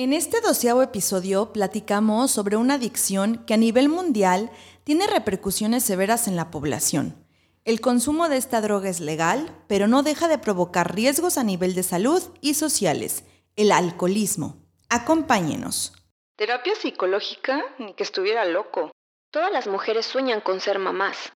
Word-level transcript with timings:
En 0.00 0.12
este 0.12 0.40
doceavo 0.40 0.80
episodio 0.80 1.52
platicamos 1.52 2.30
sobre 2.30 2.56
una 2.56 2.74
adicción 2.74 3.44
que 3.46 3.54
a 3.54 3.56
nivel 3.56 3.88
mundial 3.88 4.48
tiene 4.84 5.08
repercusiones 5.08 5.82
severas 5.82 6.28
en 6.28 6.36
la 6.36 6.52
población. 6.52 7.26
El 7.64 7.80
consumo 7.80 8.28
de 8.28 8.36
esta 8.36 8.60
droga 8.60 8.88
es 8.88 9.00
legal, 9.00 9.52
pero 9.66 9.88
no 9.88 10.04
deja 10.04 10.28
de 10.28 10.38
provocar 10.38 10.94
riesgos 10.94 11.36
a 11.36 11.42
nivel 11.42 11.74
de 11.74 11.82
salud 11.82 12.22
y 12.40 12.54
sociales, 12.54 13.24
el 13.56 13.72
alcoholismo. 13.72 14.62
Acompáñenos. 14.88 15.92
Terapia 16.36 16.76
psicológica, 16.76 17.64
ni 17.80 17.92
que 17.94 18.04
estuviera 18.04 18.44
loco. 18.44 18.92
Todas 19.32 19.50
las 19.50 19.66
mujeres 19.66 20.06
sueñan 20.06 20.40
con 20.42 20.60
ser 20.60 20.78
mamás. 20.78 21.32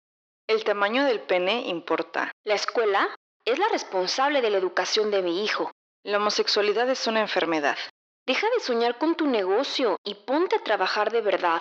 El 0.46 0.62
tamaño 0.62 1.04
del 1.04 1.18
pene 1.18 1.66
importa. 1.66 2.30
La 2.44 2.54
escuela 2.54 3.08
es 3.44 3.58
la 3.58 3.66
responsable 3.72 4.40
de 4.40 4.50
la 4.50 4.58
educación 4.58 5.10
de 5.10 5.22
mi 5.22 5.42
hijo. 5.42 5.72
La 6.04 6.18
homosexualidad 6.18 6.88
es 6.88 7.08
una 7.08 7.22
enfermedad. 7.22 7.76
Deja 8.24 8.46
de 8.56 8.64
soñar 8.64 8.98
con 8.98 9.16
tu 9.16 9.26
negocio 9.26 9.96
y 10.04 10.14
ponte 10.14 10.54
a 10.54 10.62
trabajar 10.62 11.10
de 11.10 11.22
verdad. 11.22 11.60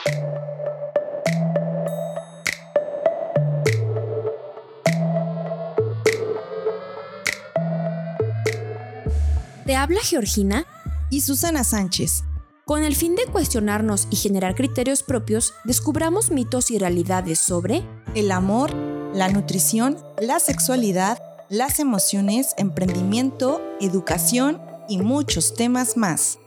Te 9.66 9.76
habla 9.76 10.02
Georgina 10.04 10.68
y 11.10 11.22
Susana 11.22 11.64
Sánchez. 11.64 12.26
Con 12.66 12.84
el 12.84 12.96
fin 12.96 13.16
de 13.16 13.26
cuestionarnos 13.26 14.08
y 14.12 14.18
generar 14.18 14.54
criterios 14.54 15.02
propios, 15.02 15.56
descubramos 15.64 16.30
mitos 16.30 16.70
y 16.70 16.78
realidades 16.78 17.40
sobre 17.40 17.82
el 18.14 18.32
amor, 18.32 18.72
la 19.16 19.30
nutrición, 19.30 19.98
la 20.20 20.40
sexualidad, 20.40 21.18
las 21.50 21.80
emociones, 21.80 22.54
emprendimiento, 22.60 23.64
educación 23.80 24.62
y 24.92 24.98
muchos 24.98 25.54
temas 25.54 25.96
más. 25.96 26.38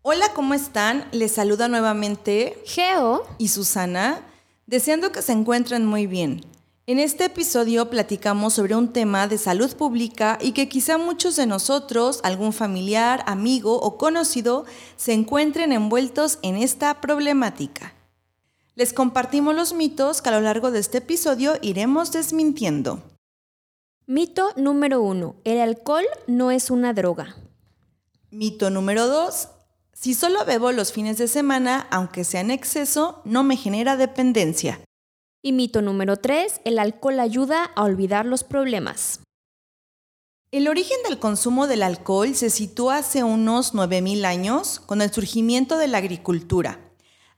Hola, 0.00 0.32
¿cómo 0.34 0.54
están? 0.54 1.04
Les 1.12 1.32
saluda 1.32 1.68
nuevamente 1.68 2.56
Geo 2.64 3.26
y 3.36 3.48
Susana, 3.48 4.22
deseando 4.66 5.12
que 5.12 5.20
se 5.20 5.32
encuentren 5.32 5.84
muy 5.84 6.06
bien. 6.06 6.40
En 6.86 6.98
este 6.98 7.26
episodio 7.26 7.90
platicamos 7.90 8.54
sobre 8.54 8.74
un 8.74 8.94
tema 8.94 9.28
de 9.28 9.36
salud 9.36 9.76
pública 9.76 10.38
y 10.40 10.52
que 10.52 10.70
quizá 10.70 10.96
muchos 10.96 11.36
de 11.36 11.44
nosotros, 11.44 12.20
algún 12.22 12.54
familiar, 12.54 13.22
amigo 13.26 13.78
o 13.78 13.98
conocido, 13.98 14.64
se 14.96 15.12
encuentren 15.12 15.70
envueltos 15.70 16.38
en 16.40 16.56
esta 16.56 17.02
problemática. 17.02 17.92
Les 18.76 18.92
compartimos 18.92 19.54
los 19.54 19.74
mitos 19.74 20.22
que 20.22 20.28
a 20.28 20.32
lo 20.32 20.40
largo 20.40 20.70
de 20.70 20.78
este 20.78 20.98
episodio 20.98 21.54
iremos 21.60 22.12
desmintiendo. 22.12 23.02
Mito 24.06 24.50
número 24.56 25.02
1. 25.02 25.36
El 25.44 25.60
alcohol 25.60 26.04
no 26.26 26.50
es 26.50 26.70
una 26.70 26.92
droga. 26.94 27.36
Mito 28.30 28.70
número 28.70 29.08
2. 29.08 29.48
Si 29.92 30.14
solo 30.14 30.44
bebo 30.44 30.72
los 30.72 30.92
fines 30.92 31.18
de 31.18 31.26
semana, 31.26 31.88
aunque 31.90 32.24
sea 32.24 32.40
en 32.40 32.50
exceso, 32.50 33.22
no 33.24 33.42
me 33.42 33.56
genera 33.56 33.96
dependencia. 33.96 34.80
Y 35.42 35.52
mito 35.52 35.82
número 35.82 36.16
3. 36.16 36.60
El 36.64 36.78
alcohol 36.78 37.18
ayuda 37.18 37.64
a 37.64 37.82
olvidar 37.82 38.24
los 38.24 38.44
problemas. 38.44 39.20
El 40.52 40.68
origen 40.68 40.96
del 41.08 41.18
consumo 41.18 41.66
del 41.66 41.82
alcohol 41.82 42.34
se 42.34 42.50
sitúa 42.50 42.98
hace 42.98 43.24
unos 43.24 43.74
9.000 43.74 44.24
años 44.24 44.80
con 44.80 45.02
el 45.02 45.12
surgimiento 45.12 45.76
de 45.76 45.88
la 45.88 45.98
agricultura 45.98 46.89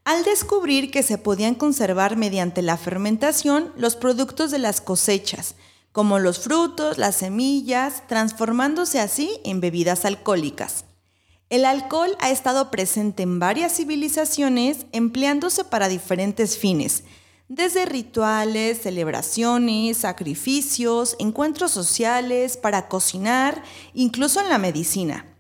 al 0.05 0.25
descubrir 0.25 0.91
que 0.91 1.03
se 1.03 1.19
podían 1.19 1.55
conservar 1.55 2.17
mediante 2.17 2.63
la 2.63 2.77
fermentación 2.77 3.73
los 3.77 3.95
productos 3.95 4.51
de 4.51 4.59
las 4.59 4.81
cosechas, 4.81 5.55
como 5.93 6.19
los 6.19 6.41
frutos, 6.41 6.99
las 6.99 7.17
semillas, 7.17 8.03
transformándose 8.09 8.99
así 8.99 9.31
en 9.45 9.61
bebidas 9.61 10.05
alcohólicas. 10.05 10.87
El 11.51 11.67
alcohol 11.67 12.17
ha 12.21 12.31
estado 12.31 12.71
presente 12.71 13.23
en 13.23 13.39
varias 13.39 13.77
civilizaciones 13.77 14.87
empleándose 14.93 15.65
para 15.65 15.89
diferentes 15.89 16.57
fines, 16.57 17.05
desde 17.49 17.85
rituales, 17.85 18.81
celebraciones, 18.81 19.99
sacrificios, 19.99 21.15
encuentros 21.19 21.71
sociales, 21.71 22.57
para 22.57 22.89
cocinar, 22.89 23.63
incluso 23.93 24.41
en 24.41 24.49
la 24.49 24.57
medicina. 24.57 25.32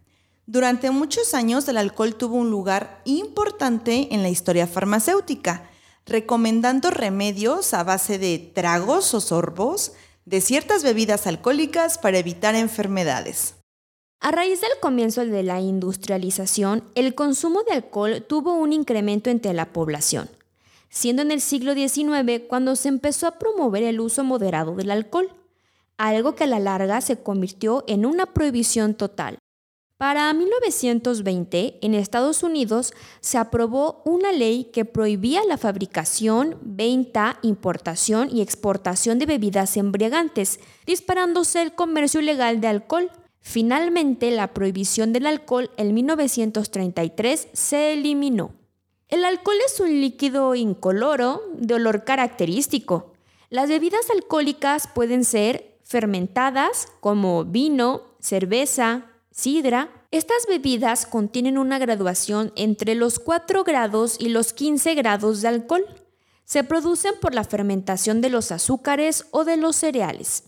Durante 0.46 0.90
muchos 0.90 1.34
años 1.34 1.68
el 1.68 1.76
alcohol 1.76 2.16
tuvo 2.16 2.36
un 2.36 2.50
lugar 2.50 3.00
importante 3.04 4.12
en 4.12 4.22
la 4.22 4.28
historia 4.28 4.66
farmacéutica, 4.66 5.70
recomendando 6.04 6.90
remedios 6.90 7.74
a 7.74 7.84
base 7.84 8.18
de 8.18 8.38
tragos 8.38 9.14
o 9.14 9.20
sorbos 9.20 9.92
de 10.24 10.40
ciertas 10.40 10.82
bebidas 10.82 11.26
alcohólicas 11.26 11.96
para 11.98 12.18
evitar 12.18 12.56
enfermedades. 12.56 13.54
A 14.20 14.30
raíz 14.30 14.60
del 14.60 14.70
comienzo 14.80 15.24
de 15.24 15.42
la 15.42 15.60
industrialización, 15.60 16.84
el 16.94 17.14
consumo 17.14 17.62
de 17.62 17.72
alcohol 17.72 18.24
tuvo 18.28 18.54
un 18.54 18.72
incremento 18.72 19.30
entre 19.30 19.52
la 19.52 19.72
población, 19.72 20.28
siendo 20.90 21.22
en 21.22 21.30
el 21.30 21.40
siglo 21.40 21.74
XIX 21.74 22.42
cuando 22.48 22.74
se 22.76 22.88
empezó 22.88 23.28
a 23.28 23.38
promover 23.38 23.84
el 23.84 24.00
uso 24.00 24.22
moderado 24.24 24.74
del 24.74 24.90
alcohol, 24.90 25.32
algo 25.98 26.34
que 26.34 26.44
a 26.44 26.48
la 26.48 26.58
larga 26.58 27.00
se 27.00 27.20
convirtió 27.22 27.84
en 27.86 28.06
una 28.06 28.26
prohibición 28.26 28.94
total. 28.94 29.38
Para 30.02 30.34
1920, 30.34 31.78
en 31.80 31.94
Estados 31.94 32.42
Unidos 32.42 32.92
se 33.20 33.38
aprobó 33.38 34.02
una 34.04 34.32
ley 34.32 34.64
que 34.64 34.84
prohibía 34.84 35.44
la 35.44 35.58
fabricación, 35.58 36.58
venta, 36.60 37.38
importación 37.42 38.28
y 38.28 38.42
exportación 38.42 39.20
de 39.20 39.26
bebidas 39.26 39.76
embriagantes, 39.76 40.58
disparándose 40.86 41.62
el 41.62 41.76
comercio 41.76 42.18
ilegal 42.18 42.60
de 42.60 42.66
alcohol. 42.66 43.12
Finalmente, 43.38 44.32
la 44.32 44.52
prohibición 44.52 45.12
del 45.12 45.24
alcohol 45.24 45.70
en 45.76 45.94
1933 45.94 47.46
se 47.52 47.92
eliminó. 47.92 48.54
El 49.06 49.24
alcohol 49.24 49.58
es 49.64 49.78
un 49.78 50.00
líquido 50.00 50.56
incoloro 50.56 51.42
de 51.54 51.74
olor 51.74 52.02
característico. 52.02 53.12
Las 53.50 53.68
bebidas 53.68 54.10
alcohólicas 54.10 54.88
pueden 54.88 55.24
ser 55.24 55.78
fermentadas 55.84 56.88
como 56.98 57.44
vino, 57.44 58.02
cerveza, 58.18 59.11
sidra. 59.32 59.90
Estas 60.10 60.46
bebidas 60.46 61.06
contienen 61.06 61.58
una 61.58 61.78
graduación 61.78 62.52
entre 62.54 62.94
los 62.94 63.18
4 63.18 63.64
grados 63.64 64.16
y 64.20 64.28
los 64.28 64.52
15 64.52 64.94
grados 64.94 65.42
de 65.42 65.48
alcohol. 65.48 65.84
Se 66.44 66.62
producen 66.62 67.14
por 67.20 67.34
la 67.34 67.44
fermentación 67.44 68.20
de 68.20 68.30
los 68.30 68.52
azúcares 68.52 69.26
o 69.30 69.44
de 69.44 69.56
los 69.56 69.76
cereales. 69.76 70.44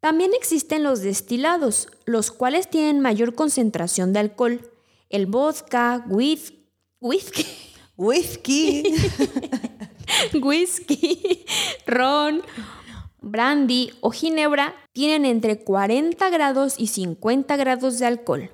También 0.00 0.32
existen 0.34 0.82
los 0.82 1.00
destilados, 1.00 1.88
los 2.04 2.30
cuales 2.30 2.68
tienen 2.68 3.00
mayor 3.00 3.34
concentración 3.34 4.12
de 4.12 4.20
alcohol. 4.20 4.70
El 5.08 5.26
vodka, 5.26 6.04
whisky, 6.08 6.68
whisky, 7.00 7.46
whisky, 7.96 8.82
whisky 10.42 11.44
ron, 11.86 12.42
brandy 13.20 13.92
o 14.00 14.10
ginebra 14.10 14.74
tienen 14.92 15.24
entre 15.24 15.58
40 15.58 16.30
grados 16.30 16.74
y 16.78 16.88
50 16.88 17.56
grados 17.56 17.98
de 17.98 18.06
alcohol. 18.06 18.50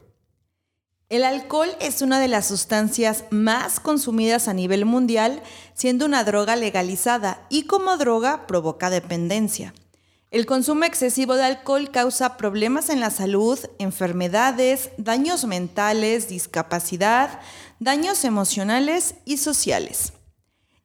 El 1.09 1.25
alcohol 1.25 1.71
es 1.81 2.03
una 2.03 2.21
de 2.21 2.28
las 2.28 2.47
sustancias 2.47 3.25
más 3.31 3.81
consumidas 3.81 4.47
a 4.47 4.53
nivel 4.53 4.84
mundial, 4.84 5.43
siendo 5.72 6.04
una 6.04 6.22
droga 6.22 6.54
legalizada 6.54 7.47
y 7.49 7.62
como 7.62 7.97
droga 7.97 8.47
provoca 8.47 8.91
dependencia. 8.91 9.72
El 10.31 10.44
consumo 10.44 10.84
excesivo 10.84 11.37
de 11.37 11.44
alcohol 11.44 11.91
causa 11.91 12.37
problemas 12.37 12.91
en 12.91 13.00
la 13.00 13.09
salud, 13.09 13.59
enfermedades, 13.78 14.91
daños 14.99 15.47
mentales, 15.47 16.28
discapacidad, 16.28 17.41
daños 17.81 18.25
emocionales 18.25 19.15
y 19.25 19.38
sociales. 19.38 20.12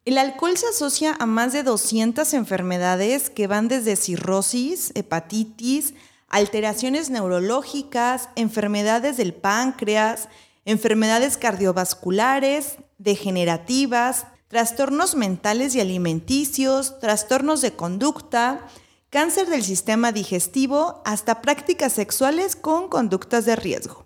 El 0.06 0.18
alcohol 0.18 0.58
se 0.58 0.68
asocia 0.68 1.16
a 1.18 1.26
más 1.26 1.54
de 1.54 1.64
200 1.64 2.34
enfermedades 2.34 3.30
que 3.30 3.48
van 3.48 3.70
desde 3.70 3.96
cirrosis, 3.96 4.92
hepatitis, 4.96 5.94
alteraciones 6.28 7.10
neurológicas, 7.10 8.28
enfermedades 8.36 9.16
del 9.16 9.34
páncreas, 9.34 10.28
enfermedades 10.66 11.38
cardiovasculares, 11.38 12.78
degenerativas, 12.98 14.28
trastornos 14.50 15.16
mentales 15.16 15.74
y 15.74 15.80
alimenticios, 15.80 17.00
trastornos 17.00 17.62
de 17.62 17.72
conducta, 17.72 18.68
cáncer 19.10 19.48
del 19.48 19.64
sistema 19.64 20.12
digestivo, 20.12 21.02
hasta 21.06 21.42
prácticas 21.42 21.94
sexuales 21.94 22.58
con 22.58 22.90
conductas 22.90 23.46
de 23.46 23.56
riesgo. 23.56 24.06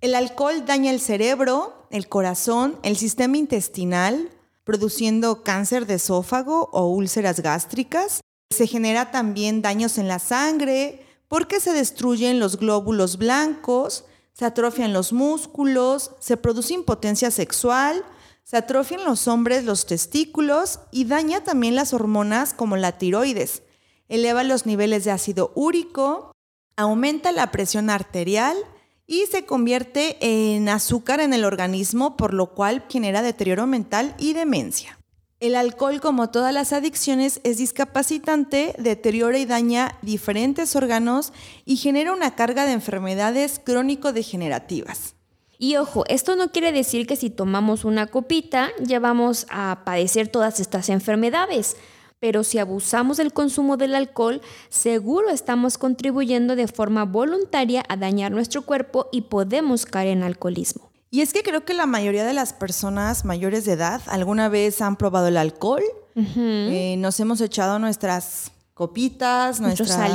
El 0.00 0.14
alcohol 0.14 0.64
daña 0.64 0.90
el 0.90 1.00
cerebro, 1.00 1.86
el 1.90 2.08
corazón, 2.08 2.78
el 2.82 2.96
sistema 2.96 3.36
intestinal, 3.36 4.30
produciendo 4.66 5.44
cáncer 5.44 5.86
de 5.86 5.94
esófago 5.94 6.68
o 6.72 6.88
úlceras 6.88 7.38
gástricas. 7.38 8.20
Se 8.50 8.66
genera 8.66 9.12
también 9.12 9.62
daños 9.62 9.96
en 9.96 10.08
la 10.08 10.18
sangre 10.18 11.06
porque 11.28 11.60
se 11.60 11.72
destruyen 11.72 12.40
los 12.40 12.58
glóbulos 12.58 13.16
blancos, 13.16 14.04
se 14.32 14.44
atrofian 14.44 14.92
los 14.92 15.12
músculos, 15.12 16.10
se 16.18 16.36
produce 16.36 16.74
impotencia 16.74 17.30
sexual, 17.30 18.04
se 18.42 18.56
atrofian 18.56 19.04
los 19.04 19.28
hombres 19.28 19.64
los 19.64 19.86
testículos 19.86 20.80
y 20.90 21.04
daña 21.04 21.44
también 21.44 21.76
las 21.76 21.94
hormonas 21.94 22.52
como 22.52 22.76
la 22.76 22.98
tiroides, 22.98 23.62
eleva 24.08 24.42
los 24.42 24.66
niveles 24.66 25.04
de 25.04 25.12
ácido 25.12 25.52
úrico, 25.54 26.32
aumenta 26.76 27.30
la 27.30 27.52
presión 27.52 27.88
arterial 27.88 28.56
y 29.06 29.26
se 29.26 29.44
convierte 29.44 30.16
en 30.20 30.68
azúcar 30.68 31.20
en 31.20 31.32
el 31.32 31.44
organismo, 31.44 32.16
por 32.16 32.34
lo 32.34 32.54
cual 32.54 32.84
genera 32.88 33.22
deterioro 33.22 33.66
mental 33.66 34.14
y 34.18 34.32
demencia. 34.32 34.98
El 35.38 35.54
alcohol, 35.54 36.00
como 36.00 36.30
todas 36.30 36.54
las 36.54 36.72
adicciones, 36.72 37.40
es 37.44 37.58
discapacitante, 37.58 38.74
deteriora 38.78 39.38
y 39.38 39.44
daña 39.44 39.98
diferentes 40.00 40.74
órganos 40.74 41.34
y 41.66 41.76
genera 41.76 42.14
una 42.14 42.34
carga 42.34 42.64
de 42.64 42.72
enfermedades 42.72 43.60
crónico-degenerativas. 43.62 45.14
Y 45.58 45.76
ojo, 45.76 46.04
esto 46.08 46.36
no 46.36 46.52
quiere 46.52 46.72
decir 46.72 47.06
que 47.06 47.16
si 47.16 47.30
tomamos 47.30 47.84
una 47.84 48.06
copita 48.06 48.70
ya 48.80 48.98
vamos 48.98 49.46
a 49.50 49.82
padecer 49.84 50.28
todas 50.28 50.60
estas 50.60 50.88
enfermedades, 50.88 51.76
pero 52.18 52.44
si 52.44 52.58
abusamos 52.58 53.18
del 53.18 53.32
consumo 53.32 53.76
del 53.76 53.94
alcohol, 53.94 54.40
seguro 54.68 55.30
estamos 55.30 55.78
contribuyendo 55.78 56.56
de 56.56 56.68
forma 56.68 57.04
voluntaria 57.04 57.84
a 57.88 57.96
dañar 57.96 58.32
nuestro 58.32 58.62
cuerpo 58.62 59.08
y 59.12 59.22
podemos 59.22 59.86
caer 59.86 60.08
en 60.08 60.22
alcoholismo. 60.22 60.90
Y 61.10 61.20
es 61.20 61.32
que 61.32 61.42
creo 61.42 61.64
que 61.64 61.74
la 61.74 61.86
mayoría 61.86 62.24
de 62.24 62.32
las 62.32 62.52
personas 62.52 63.24
mayores 63.24 63.64
de 63.64 63.72
edad 63.72 64.02
alguna 64.06 64.48
vez 64.48 64.80
han 64.80 64.96
probado 64.96 65.28
el 65.28 65.36
alcohol. 65.36 65.82
Eh, 66.14 66.96
nos 66.98 67.20
hemos 67.20 67.40
echado 67.42 67.78
nuestras 67.78 68.50
copitas, 68.72 69.60
nuestros 69.60 69.88
nuestras 69.88 70.10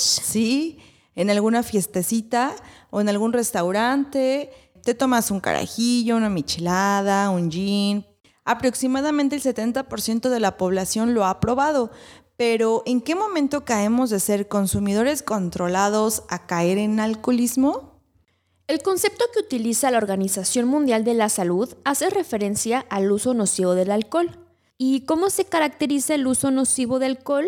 Sí, 0.00 0.78
en 1.14 1.28
alguna 1.28 1.62
fiestecita 1.62 2.54
o 2.90 3.00
en 3.00 3.08
algún 3.08 3.32
restaurante. 3.32 4.50
Te 4.82 4.94
tomas 4.94 5.30
un 5.30 5.40
carajillo, 5.40 6.16
una 6.16 6.30
michelada, 6.30 7.30
un 7.30 7.50
gin. 7.50 8.06
Aproximadamente 8.50 9.36
el 9.36 9.42
70% 9.42 10.28
de 10.28 10.40
la 10.40 10.56
población 10.56 11.14
lo 11.14 11.24
ha 11.24 11.38
probado. 11.38 11.92
Pero 12.36 12.82
¿en 12.84 13.00
qué 13.00 13.14
momento 13.14 13.64
caemos 13.64 14.10
de 14.10 14.18
ser 14.18 14.48
consumidores 14.48 15.22
controlados 15.22 16.24
a 16.28 16.48
caer 16.48 16.76
en 16.78 16.98
alcoholismo? 16.98 18.02
El 18.66 18.82
concepto 18.82 19.24
que 19.32 19.38
utiliza 19.38 19.92
la 19.92 19.98
Organización 19.98 20.66
Mundial 20.66 21.04
de 21.04 21.14
la 21.14 21.28
Salud 21.28 21.72
hace 21.84 22.10
referencia 22.10 22.84
al 22.90 23.12
uso 23.12 23.34
nocivo 23.34 23.74
del 23.74 23.92
alcohol. 23.92 24.36
¿Y 24.76 25.02
cómo 25.02 25.30
se 25.30 25.44
caracteriza 25.44 26.16
el 26.16 26.26
uso 26.26 26.50
nocivo 26.50 26.98
del 26.98 27.18
alcohol? 27.18 27.46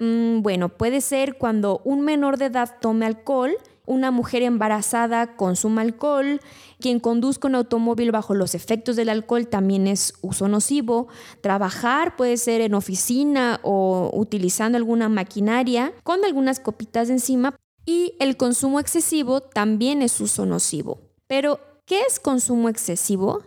Mm, 0.00 0.42
bueno, 0.42 0.68
puede 0.68 1.00
ser 1.00 1.38
cuando 1.38 1.80
un 1.84 2.02
menor 2.02 2.36
de 2.36 2.46
edad 2.46 2.76
tome 2.78 3.06
alcohol, 3.06 3.56
una 3.86 4.10
mujer 4.10 4.42
embarazada 4.42 5.36
consuma 5.36 5.82
alcohol, 5.82 6.40
quien 6.80 7.00
conduzca 7.00 7.48
un 7.48 7.54
automóvil 7.54 8.12
bajo 8.12 8.34
los 8.34 8.54
efectos 8.54 8.96
del 8.96 9.08
alcohol 9.08 9.48
también 9.48 9.86
es 9.86 10.14
uso 10.20 10.48
nocivo, 10.48 11.08
trabajar 11.40 12.16
puede 12.16 12.36
ser 12.36 12.60
en 12.60 12.74
oficina 12.74 13.60
o 13.62 14.10
utilizando 14.14 14.78
alguna 14.78 15.08
maquinaria 15.08 15.92
con 16.02 16.24
algunas 16.24 16.60
copitas 16.60 17.10
encima 17.10 17.56
y 17.84 18.14
el 18.20 18.36
consumo 18.36 18.80
excesivo 18.80 19.40
también 19.40 20.02
es 20.02 20.20
uso 20.20 20.46
nocivo. 20.46 21.00
Pero, 21.26 21.60
¿qué 21.86 22.02
es 22.02 22.20
consumo 22.20 22.68
excesivo? 22.68 23.42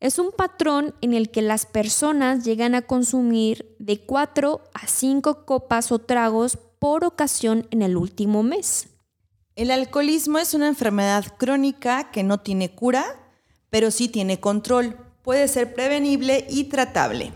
Es 0.00 0.18
un 0.18 0.32
patrón 0.32 0.94
en 1.00 1.14
el 1.14 1.30
que 1.30 1.42
las 1.42 1.64
personas 1.64 2.44
llegan 2.44 2.74
a 2.74 2.82
consumir 2.82 3.76
de 3.78 4.04
4 4.04 4.60
a 4.74 4.86
5 4.86 5.46
copas 5.46 5.92
o 5.92 6.00
tragos 6.00 6.58
por 6.80 7.04
ocasión 7.04 7.68
en 7.70 7.82
el 7.82 7.96
último 7.96 8.42
mes. 8.42 8.91
El 9.54 9.70
alcoholismo 9.70 10.38
es 10.38 10.54
una 10.54 10.66
enfermedad 10.66 11.26
crónica 11.36 12.10
que 12.10 12.22
no 12.22 12.40
tiene 12.40 12.74
cura, 12.74 13.04
pero 13.68 13.90
sí 13.90 14.08
tiene 14.08 14.40
control. 14.40 14.96
Puede 15.22 15.46
ser 15.46 15.74
prevenible 15.74 16.46
y 16.48 16.64
tratable. 16.64 17.34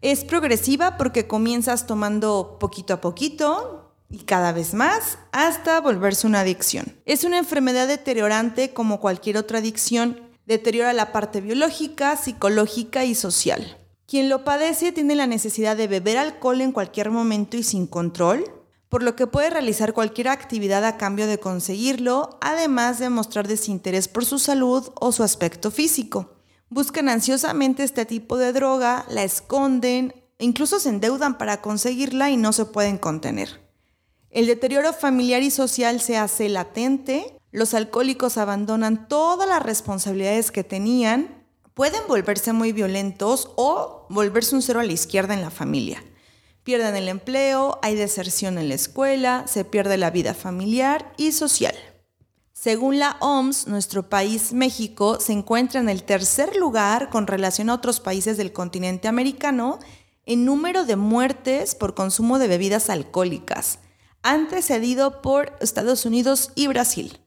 Es 0.00 0.24
progresiva 0.24 0.96
porque 0.96 1.26
comienzas 1.26 1.86
tomando 1.86 2.56
poquito 2.58 2.94
a 2.94 3.00
poquito, 3.02 3.94
y 4.08 4.18
cada 4.24 4.52
vez 4.52 4.74
más 4.74 5.18
hasta 5.32 5.80
volverse 5.80 6.26
una 6.26 6.40
adicción. 6.40 6.86
Es 7.06 7.24
una 7.24 7.38
enfermedad 7.38 7.88
deteriorante 7.88 8.72
como 8.72 9.00
cualquier 9.00 9.36
otra 9.36 9.58
adicción. 9.58 10.20
Deteriora 10.46 10.92
la 10.92 11.12
parte 11.12 11.40
biológica, 11.40 12.16
psicológica 12.16 13.04
y 13.04 13.14
social. 13.14 13.78
Quien 14.06 14.28
lo 14.28 14.44
padece 14.44 14.92
tiene 14.92 15.14
la 15.14 15.26
necesidad 15.26 15.76
de 15.76 15.88
beber 15.88 16.18
alcohol 16.18 16.60
en 16.60 16.72
cualquier 16.72 17.10
momento 17.10 17.56
y 17.56 17.62
sin 17.62 17.86
control, 17.86 18.44
por 18.92 19.02
lo 19.02 19.16
que 19.16 19.26
puede 19.26 19.48
realizar 19.48 19.94
cualquier 19.94 20.28
actividad 20.28 20.84
a 20.84 20.98
cambio 20.98 21.26
de 21.26 21.38
conseguirlo, 21.38 22.36
además 22.42 22.98
de 22.98 23.08
mostrar 23.08 23.48
desinterés 23.48 24.06
por 24.06 24.26
su 24.26 24.38
salud 24.38 24.92
o 25.00 25.12
su 25.12 25.22
aspecto 25.22 25.70
físico. 25.70 26.34
Buscan 26.68 27.08
ansiosamente 27.08 27.84
este 27.84 28.04
tipo 28.04 28.36
de 28.36 28.52
droga, 28.52 29.06
la 29.08 29.22
esconden, 29.22 30.14
incluso 30.38 30.78
se 30.78 30.90
endeudan 30.90 31.38
para 31.38 31.62
conseguirla 31.62 32.28
y 32.28 32.36
no 32.36 32.52
se 32.52 32.66
pueden 32.66 32.98
contener. 32.98 33.62
El 34.28 34.46
deterioro 34.46 34.92
familiar 34.92 35.42
y 35.42 35.50
social 35.50 35.98
se 36.02 36.18
hace 36.18 36.50
latente, 36.50 37.38
los 37.50 37.72
alcohólicos 37.72 38.36
abandonan 38.36 39.08
todas 39.08 39.48
las 39.48 39.62
responsabilidades 39.62 40.50
que 40.50 40.64
tenían, 40.64 41.46
pueden 41.72 42.02
volverse 42.08 42.52
muy 42.52 42.72
violentos 42.72 43.52
o 43.56 44.06
volverse 44.10 44.54
un 44.54 44.60
cero 44.60 44.80
a 44.80 44.84
la 44.84 44.92
izquierda 44.92 45.32
en 45.32 45.40
la 45.40 45.50
familia. 45.50 46.04
Pierden 46.64 46.96
el 46.96 47.08
empleo, 47.08 47.78
hay 47.82 47.94
deserción 47.94 48.58
en 48.58 48.68
la 48.68 48.74
escuela, 48.74 49.44
se 49.46 49.64
pierde 49.64 49.96
la 49.96 50.10
vida 50.10 50.34
familiar 50.34 51.12
y 51.16 51.32
social. 51.32 51.74
Según 52.52 52.98
la 52.98 53.16
OMS, 53.20 53.66
nuestro 53.66 54.08
país, 54.08 54.52
México, 54.52 55.18
se 55.18 55.32
encuentra 55.32 55.80
en 55.80 55.88
el 55.88 56.04
tercer 56.04 56.56
lugar 56.56 57.10
con 57.10 57.26
relación 57.26 57.70
a 57.70 57.74
otros 57.74 57.98
países 57.98 58.36
del 58.36 58.52
continente 58.52 59.08
americano 59.08 59.80
en 60.24 60.44
número 60.44 60.84
de 60.84 60.96
muertes 60.96 61.74
por 61.74 61.94
consumo 61.94 62.38
de 62.38 62.46
bebidas 62.46 62.90
alcohólicas 62.90 63.80
antecedido 64.22 65.20
por 65.20 65.52
Estados 65.60 66.06
Unidos 66.06 66.52
y 66.54 66.68
Brasil. 66.68 67.18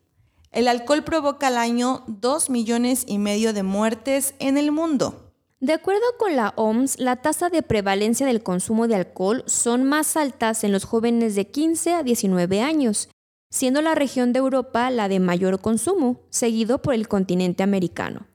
El 0.52 0.68
alcohol 0.68 1.04
provoca 1.04 1.48
al 1.48 1.58
año 1.58 2.04
2 2.08 2.50
millones 2.50 3.04
y 3.08 3.18
medio 3.18 3.54
de 3.54 3.64
muertes 3.64 4.34
en 4.40 4.58
el 4.58 4.72
mundo. 4.72 5.25
De 5.62 5.72
acuerdo 5.72 6.04
con 6.20 6.36
la 6.36 6.54
OMS, 6.58 7.00
la 7.00 7.16
tasa 7.18 7.50
de 7.50 7.64
prevalencia 7.64 8.28
del 8.28 8.44
consumo 8.44 8.88
de 8.88 8.96
alcohol 8.96 9.44
son 9.48 9.86
más 9.86 10.18
altas 10.18 10.64
en 10.66 10.74
los 10.74 10.84
jóvenes 10.84 11.36
de 11.36 11.48
15 11.48 11.94
a 11.94 12.04
19 12.04 12.62
años, 12.62 13.08
siendo 13.50 13.82
la 13.82 13.96
región 13.96 14.34
de 14.34 14.40
Europa 14.40 14.90
la 14.90 15.08
de 15.08 15.22
mayor 15.22 15.62
consumo, 15.62 16.20
seguido 16.30 16.82
por 16.82 16.94
el 16.94 17.08
continente 17.08 17.64
americano. 17.64 18.28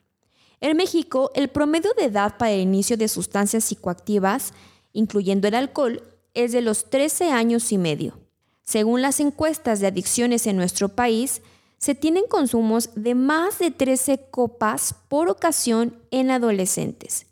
En 0.63 0.77
México, 0.79 1.31
el 1.35 1.49
promedio 1.49 1.93
de 1.97 2.05
edad 2.05 2.39
para 2.39 2.53
el 2.53 2.61
inicio 2.61 2.97
de 2.97 3.09
sustancias 3.09 3.65
psicoactivas, 3.65 4.55
incluyendo 4.93 5.47
el 5.47 5.55
alcohol, 5.55 6.03
es 6.33 6.53
de 6.53 6.63
los 6.63 6.89
13 6.89 7.33
años 7.33 7.71
y 7.73 7.79
medio. 7.79 8.19
Según 8.63 9.03
las 9.03 9.21
encuestas 9.21 9.81
de 9.81 9.89
adicciones 9.89 10.47
en 10.47 10.57
nuestro 10.57 10.89
país, 10.89 11.43
se 11.81 11.95
tienen 11.95 12.25
consumos 12.29 12.91
de 12.95 13.15
más 13.15 13.59
de 13.59 13.71
13 13.71 14.27
copas 14.31 14.95
por 15.09 15.31
ocasión 15.31 15.97
en 16.11 16.31
adolescentes. 16.31 17.27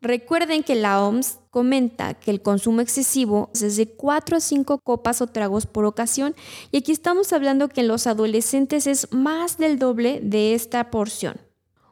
Recuerden 0.00 0.64
que 0.64 0.74
la 0.74 1.02
OMS 1.02 1.38
comenta 1.50 2.14
que 2.14 2.32
el 2.32 2.42
consumo 2.42 2.80
excesivo 2.80 3.50
es 3.54 3.76
de 3.76 3.88
4 3.88 4.36
a 4.36 4.40
5 4.40 4.80
copas 4.80 5.22
o 5.22 5.28
tragos 5.28 5.66
por 5.66 5.86
ocasión 5.86 6.34
y 6.72 6.78
aquí 6.78 6.92
estamos 6.92 7.32
hablando 7.32 7.68
que 7.68 7.80
en 7.82 7.88
los 7.88 8.06
adolescentes 8.06 8.86
es 8.86 9.10
más 9.12 9.56
del 9.56 9.78
doble 9.78 10.20
de 10.20 10.54
esta 10.54 10.90
porción. 10.90 11.40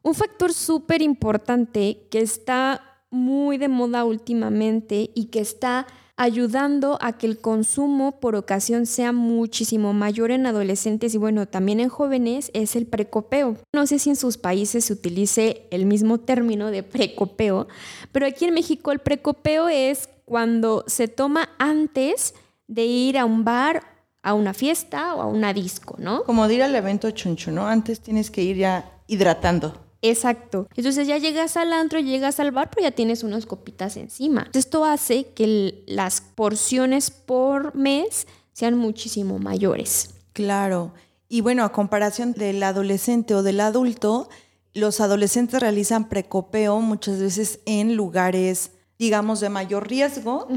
Un 0.02 0.14
factor 0.14 0.52
súper 0.52 1.00
importante 1.00 2.08
que 2.10 2.20
está 2.20 2.82
muy 3.10 3.56
de 3.56 3.68
moda 3.68 4.04
últimamente 4.04 5.10
y 5.14 5.26
que 5.26 5.40
está 5.40 5.86
ayudando 6.22 6.98
a 7.00 7.14
que 7.14 7.26
el 7.26 7.40
consumo 7.40 8.20
por 8.20 8.36
ocasión 8.36 8.86
sea 8.86 9.10
muchísimo 9.10 9.92
mayor 9.92 10.30
en 10.30 10.46
adolescentes 10.46 11.16
y 11.16 11.18
bueno, 11.18 11.46
también 11.46 11.80
en 11.80 11.88
jóvenes 11.88 12.52
es 12.54 12.76
el 12.76 12.86
precopeo. 12.86 13.56
No 13.74 13.88
sé 13.88 13.98
si 13.98 14.10
en 14.10 14.14
sus 14.14 14.38
países 14.38 14.84
se 14.84 14.92
utilice 14.92 15.66
el 15.72 15.84
mismo 15.84 16.18
término 16.18 16.70
de 16.70 16.84
precopeo, 16.84 17.66
pero 18.12 18.24
aquí 18.24 18.44
en 18.44 18.54
México 18.54 18.92
el 18.92 19.00
precopeo 19.00 19.68
es 19.68 20.10
cuando 20.24 20.84
se 20.86 21.08
toma 21.08 21.48
antes 21.58 22.34
de 22.68 22.84
ir 22.84 23.18
a 23.18 23.24
un 23.24 23.44
bar, 23.44 23.82
a 24.22 24.34
una 24.34 24.54
fiesta 24.54 25.16
o 25.16 25.22
a 25.22 25.26
una 25.26 25.52
disco, 25.52 25.96
¿no? 25.98 26.22
Como 26.22 26.46
de 26.46 26.54
ir 26.54 26.62
al 26.62 26.76
evento 26.76 27.10
chuncho, 27.10 27.50
¿no? 27.50 27.66
Antes 27.66 27.98
tienes 27.98 28.30
que 28.30 28.42
ir 28.44 28.58
ya 28.58 28.92
hidratando. 29.08 29.74
Exacto. 30.02 30.68
Entonces 30.74 31.06
ya 31.06 31.16
llegas 31.16 31.56
al 31.56 31.72
antro, 31.72 32.00
llegas 32.00 32.40
al 32.40 32.50
bar, 32.50 32.70
pero 32.70 32.82
ya 32.82 32.90
tienes 32.90 33.22
unas 33.22 33.46
copitas 33.46 33.96
encima. 33.96 34.50
Esto 34.52 34.84
hace 34.84 35.28
que 35.28 35.84
las 35.86 36.20
porciones 36.20 37.10
por 37.10 37.74
mes 37.76 38.26
sean 38.52 38.76
muchísimo 38.76 39.38
mayores. 39.38 40.10
Claro. 40.32 40.92
Y 41.28 41.40
bueno, 41.40 41.64
a 41.64 41.72
comparación 41.72 42.32
del 42.32 42.62
adolescente 42.62 43.34
o 43.34 43.42
del 43.42 43.60
adulto, 43.60 44.28
los 44.74 45.00
adolescentes 45.00 45.60
realizan 45.60 46.08
precopeo 46.08 46.80
muchas 46.80 47.20
veces 47.20 47.60
en 47.64 47.94
lugares, 47.94 48.72
digamos, 48.98 49.40
de 49.40 49.48
mayor 49.48 49.88
riesgo. 49.88 50.48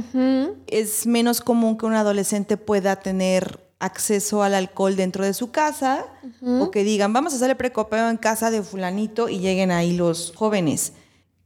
Es 0.67 1.05
menos 1.05 1.39
común 1.39 1.77
que 1.77 1.85
un 1.85 1.93
adolescente 1.93 2.57
pueda 2.57 2.95
tener 2.97 3.64
acceso 3.79 4.43
al 4.43 4.55
alcohol 4.55 4.95
dentro 4.95 5.25
de 5.25 5.33
su 5.33 5.51
casa 5.51 6.05
o 6.41 6.71
que 6.71 6.83
digan, 6.83 7.13
vamos 7.13 7.33
a 7.33 7.35
hacer 7.35 7.49
el 7.49 7.57
precopeo 7.57 8.09
en 8.09 8.17
casa 8.17 8.51
de 8.51 8.61
fulanito 8.63 9.29
y 9.29 9.39
lleguen 9.39 9.71
ahí 9.71 9.95
los 9.95 10.33
jóvenes. 10.35 10.93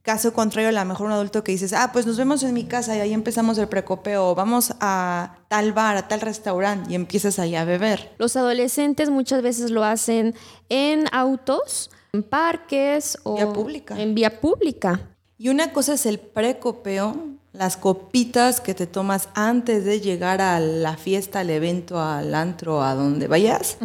Caso 0.01 0.33
contrario, 0.33 0.69
a 0.69 0.71
lo 0.71 0.85
mejor 0.85 1.07
un 1.07 1.11
adulto 1.11 1.43
que 1.43 1.51
dices, 1.51 1.73
ah, 1.73 1.91
pues 1.91 2.05
nos 2.05 2.17
vemos 2.17 2.41
en 2.43 2.53
mi 2.53 2.63
casa 2.63 2.95
y 2.95 2.99
ahí 2.99 3.13
empezamos 3.13 3.57
el 3.57 3.67
precopeo, 3.67 4.33
vamos 4.33 4.73
a 4.79 5.35
tal 5.49 5.73
bar, 5.73 5.97
a 5.97 6.07
tal 6.07 6.21
restaurante 6.21 6.91
y 6.91 6.95
empiezas 6.95 7.37
ahí 7.37 7.55
a 7.55 7.65
beber. 7.65 8.15
Los 8.17 8.35
adolescentes 8.35 9.09
muchas 9.09 9.41
veces 9.41 9.71
lo 9.71 9.83
hacen 9.83 10.35
en 10.69 11.05
autos, 11.11 11.91
en 12.13 12.23
parques 12.23 13.17
o 13.23 13.35
Vía 13.35 13.53
pública. 13.53 13.99
en 14.01 14.15
vía 14.15 14.39
pública. 14.39 15.01
Y 15.37 15.49
una 15.49 15.73
cosa 15.73 15.93
es 15.93 16.05
el 16.05 16.19
precopeo, 16.19 17.15
las 17.53 17.77
copitas 17.77 18.61
que 18.61 18.73
te 18.75 18.85
tomas 18.87 19.29
antes 19.33 19.83
de 19.85 19.99
llegar 20.01 20.41
a 20.41 20.59
la 20.59 20.97
fiesta, 20.97 21.39
al 21.39 21.49
evento, 21.49 21.99
al 21.99 22.35
antro, 22.35 22.83
a 22.83 22.93
donde 22.95 23.27
vayas. 23.27 23.77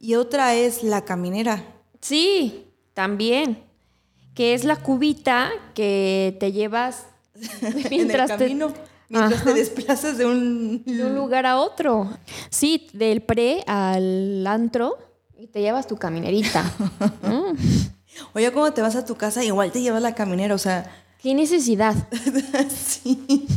Y 0.00 0.14
otra 0.14 0.54
es 0.54 0.82
la 0.82 1.04
caminera. 1.04 1.62
Sí, 2.00 2.66
también. 2.94 3.62
Que 4.34 4.54
es 4.54 4.64
la 4.64 4.76
cubita 4.76 5.50
que 5.74 6.36
te 6.40 6.52
llevas 6.52 7.06
mientras 7.90 8.30
en 8.40 8.42
el 8.42 8.72
te- 8.72 8.80
mientras 9.10 9.40
Ajá. 9.40 9.44
te 9.44 9.54
desplazas 9.54 10.18
de 10.18 10.26
un... 10.26 10.82
de 10.84 11.04
un 11.04 11.14
lugar 11.14 11.44
a 11.46 11.58
otro. 11.58 12.08
Sí, 12.50 12.88
del 12.92 13.22
pre 13.22 13.64
al 13.66 14.46
antro 14.46 14.98
y 15.36 15.46
te 15.48 15.60
llevas 15.60 15.86
tu 15.86 15.96
caminerita. 15.96 16.64
Mm, 17.22 17.56
Oye, 18.34 18.52
¿cómo 18.52 18.72
te 18.72 18.80
vas 18.82 18.96
a 18.96 19.04
tu 19.04 19.14
casa? 19.16 19.44
Igual 19.44 19.70
te 19.72 19.80
llevas 19.80 20.02
la 20.02 20.14
caminera, 20.14 20.54
o 20.54 20.58
sea... 20.58 20.90
¿Qué 21.18 21.34
necesidad? 21.34 21.94
sí. 22.70 23.48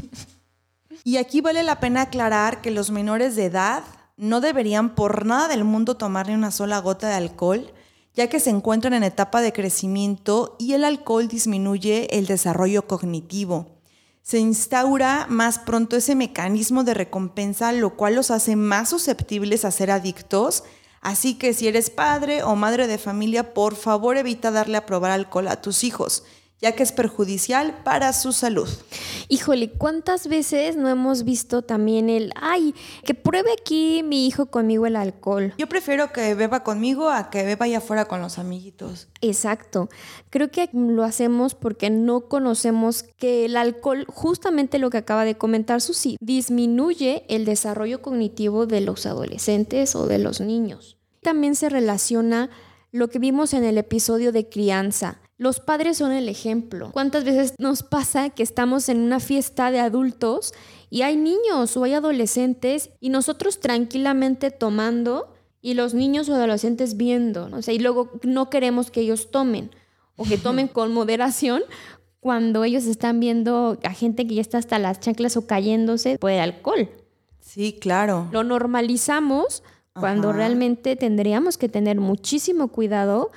Y 1.04 1.18
aquí 1.18 1.42
vale 1.42 1.64
la 1.64 1.80
pena 1.80 2.02
aclarar 2.04 2.62
que 2.62 2.72
los 2.72 2.92
menores 2.92 3.36
de 3.36 3.46
edad 3.46 3.84
no 4.18 4.42
deberían 4.42 4.96
por 4.96 5.26
nada 5.26 5.48
del 5.48 5.64
mundo 5.64 5.98
tomar 5.98 6.28
ni 6.28 6.34
una 6.34 6.52
sola 6.52 6.80
gota 6.80 7.08
de 7.08 7.16
alcohol, 7.16 7.74
ya 8.14 8.28
que 8.28 8.40
se 8.40 8.50
encuentran 8.50 8.94
en 8.94 9.04
etapa 9.04 9.42
de 9.42 9.54
crecimiento 9.54 10.56
y 10.60 10.74
el 10.74 10.84
alcohol 10.84 11.28
disminuye 11.28 12.18
el 12.18 12.28
desarrollo 12.28 12.88
cognitivo. 12.88 13.82
Se 14.22 14.40
instaura 14.40 15.26
más 15.30 15.58
pronto 15.60 15.96
ese 15.96 16.16
mecanismo 16.16 16.84
de 16.84 16.94
recompensa, 16.94 17.72
lo 17.72 17.96
cual 17.96 18.16
los 18.16 18.30
hace 18.30 18.56
más 18.56 18.90
susceptibles 18.90 19.66
a 19.66 19.72
ser 19.72 19.90
adictos. 19.90 20.64
Así 21.02 21.36
que 21.36 21.54
si 21.54 21.68
eres 21.68 21.90
padre 21.90 22.44
o 22.44 22.56
madre 22.56 22.86
de 22.86 23.00
familia, 23.00 23.54
por 23.56 23.76
favor 23.76 24.18
evita 24.18 24.52
darle 24.52 24.78
a 24.78 24.86
probar 24.86 25.12
alcohol 25.12 25.48
a 25.48 25.62
tus 25.62 25.84
hijos, 25.84 26.24
ya 26.62 26.74
que 26.74 26.84
es 26.84 26.92
perjudicial 26.92 27.82
para 27.84 28.14
su 28.14 28.32
salud. 28.32 28.70
Híjole, 29.30 29.72
¿cuántas 29.72 30.28
veces 30.28 30.78
no 30.78 30.90
hemos 30.90 31.24
visto 31.24 31.64
también 31.64 32.10
el, 32.10 32.32
ay, 32.36 32.76
que 33.04 33.16
pruebe 33.16 33.52
aquí 33.60 34.04
mi 34.04 34.28
hijo 34.28 34.46
conmigo 34.46 34.86
el 34.86 34.96
alcohol? 34.96 35.54
Yo 35.58 35.68
prefiero 35.68 36.12
que 36.12 36.36
beba 36.36 36.64
conmigo 36.64 37.10
a 37.10 37.32
que 37.32 37.44
beba 37.44 37.66
allá 37.66 37.80
afuera 37.80 38.06
con 38.06 38.22
los 38.22 38.38
amiguitos. 38.38 39.08
Exacto. 39.22 39.90
Creo 40.30 40.52
que 40.52 40.70
lo 40.74 41.04
hacemos 41.04 41.56
porque 41.56 41.90
no 41.90 42.28
conocemos 42.28 43.04
que 43.04 43.46
el 43.46 43.58
alcohol, 43.58 44.06
justamente 44.08 44.78
lo 44.78 44.92
que 44.92 44.98
acaba 44.98 45.26
de 45.26 45.38
comentar 45.38 45.82
Susi, 45.82 46.18
disminuye 46.20 47.26
el 47.28 47.46
desarrollo 47.46 48.02
cognitivo 48.02 48.68
de 48.68 48.82
los 48.82 49.08
adolescentes 49.08 49.96
o 49.96 50.06
de 50.06 50.20
los 50.20 50.42
niños. 50.42 50.98
También 51.24 51.56
se 51.56 51.70
relaciona 51.70 52.50
lo 52.92 53.10
que 53.10 53.20
vimos 53.20 53.54
en 53.54 53.64
el 53.64 53.78
episodio 53.78 54.32
de 54.32 54.50
crianza. 54.50 55.21
Los 55.42 55.60
padres 55.60 55.98
son 55.98 56.12
el 56.12 56.30
ejemplo. 56.30 56.92
¿Cuántas 56.92 57.24
veces 57.24 57.56
nos 57.58 57.82
pasa 57.82 58.30
que 58.30 58.44
estamos 58.44 58.90
en 58.90 59.00
una 59.00 59.20
fiesta 59.20 59.72
de 59.72 59.80
adultos 59.80 60.54
y 60.92 61.02
hay 61.02 61.18
niños 61.18 61.76
o 61.76 61.84
hay 61.84 61.96
adolescentes 61.96 62.92
y 63.00 63.10
nosotros 63.10 63.60
tranquilamente 63.60 64.52
tomando 64.52 65.34
y 65.60 65.74
los 65.74 65.96
niños 65.96 66.30
o 66.30 66.36
adolescentes 66.36 66.96
viendo? 66.96 67.50
¿no? 67.50 67.58
O 67.58 67.62
sea, 67.64 67.74
y 67.74 67.80
luego 67.80 68.12
no 68.22 68.52
queremos 68.52 68.92
que 68.92 69.02
ellos 69.02 69.32
tomen 69.32 69.72
o 70.16 70.26
que 70.26 70.38
tomen 70.38 70.68
con 70.72 70.94
moderación 70.94 71.64
cuando 72.20 72.64
ellos 72.64 72.86
están 72.86 73.20
viendo 73.20 73.80
a 73.84 73.94
gente 73.94 74.28
que 74.28 74.36
ya 74.36 74.42
está 74.42 74.60
hasta 74.60 74.78
las 74.78 75.00
chanclas 75.00 75.38
o 75.38 75.48
cayéndose 75.48 76.20
por 76.20 76.30
el 76.30 76.40
alcohol. 76.40 76.88
Sí, 77.40 77.80
claro. 77.82 78.30
Lo 78.32 78.44
normalizamos 78.44 79.64
cuando 79.94 80.30
Ajá. 80.30 80.38
realmente 80.38 80.96
tendríamos 80.96 81.58
que 81.58 81.68
tener 81.68 82.00
muchísimo 82.00 82.68
cuidado 82.68 83.32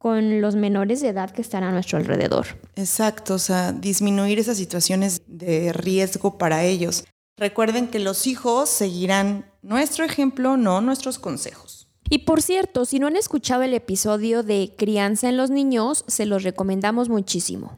con 0.00 0.40
los 0.40 0.56
menores 0.56 1.02
de 1.02 1.08
edad 1.08 1.30
que 1.30 1.42
están 1.42 1.62
a 1.62 1.72
nuestro 1.72 1.98
alrededor. 1.98 2.46
Exacto, 2.74 3.34
o 3.34 3.38
sea, 3.38 3.72
disminuir 3.72 4.38
esas 4.38 4.56
situaciones 4.56 5.20
de 5.26 5.74
riesgo 5.74 6.38
para 6.38 6.64
ellos. 6.64 7.04
Recuerden 7.36 7.86
que 7.86 7.98
los 7.98 8.26
hijos 8.26 8.70
seguirán 8.70 9.44
nuestro 9.60 10.06
ejemplo, 10.06 10.56
no 10.56 10.80
nuestros 10.80 11.18
consejos. 11.18 11.86
Y 12.08 12.20
por 12.20 12.40
cierto, 12.40 12.86
si 12.86 12.98
no 12.98 13.08
han 13.08 13.16
escuchado 13.16 13.60
el 13.62 13.74
episodio 13.74 14.42
de 14.42 14.72
Crianza 14.78 15.28
en 15.28 15.36
los 15.36 15.50
niños, 15.50 16.06
se 16.08 16.24
los 16.24 16.44
recomendamos 16.44 17.10
muchísimo. 17.10 17.76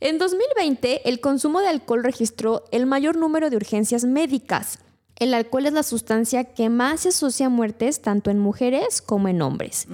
En 0.00 0.18
2020, 0.18 1.08
el 1.08 1.20
consumo 1.20 1.60
de 1.60 1.68
alcohol 1.68 2.02
registró 2.02 2.64
el 2.72 2.86
mayor 2.86 3.16
número 3.16 3.50
de 3.50 3.56
urgencias 3.56 4.02
médicas. 4.02 4.80
El 5.14 5.32
alcohol 5.32 5.66
es 5.66 5.74
la 5.74 5.84
sustancia 5.84 6.42
que 6.42 6.70
más 6.70 7.02
se 7.02 7.10
asocia 7.10 7.46
a 7.46 7.50
muertes 7.50 8.02
tanto 8.02 8.32
en 8.32 8.40
mujeres 8.40 9.00
como 9.00 9.28
en 9.28 9.42
hombres. 9.42 9.86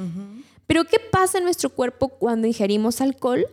Pero 0.68 0.84
¿qué 0.84 0.98
pasa 1.00 1.38
en 1.38 1.44
nuestro 1.44 1.70
cuerpo 1.70 2.08
cuando 2.10 2.46
ingerimos 2.46 3.00
alcohol? 3.00 3.46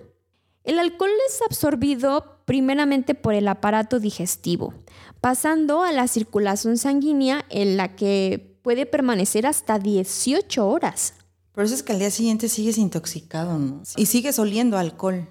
El 0.65 0.77
alcohol 0.79 1.09
es 1.29 1.41
absorbido 1.41 2.39
primeramente 2.45 3.15
por 3.15 3.33
el 3.33 3.47
aparato 3.47 3.99
digestivo, 3.99 4.73
pasando 5.21 5.81
a 5.81 5.91
la 5.93 6.07
circulación 6.07 6.77
sanguínea 6.77 7.45
en 7.49 7.77
la 7.77 7.95
que 7.95 8.59
puede 8.61 8.85
permanecer 8.85 9.47
hasta 9.47 9.79
18 9.79 10.67
horas. 10.67 11.13
Por 11.53 11.63
eso 11.63 11.73
es 11.73 11.83
que 11.83 11.93
al 11.93 11.99
día 11.99 12.11
siguiente 12.11 12.49
sigues 12.49 12.77
intoxicado, 12.77 13.57
¿no? 13.57 13.81
Y 13.95 14.07
sigues 14.07 14.37
oliendo 14.37 14.77
alcohol. 14.77 15.29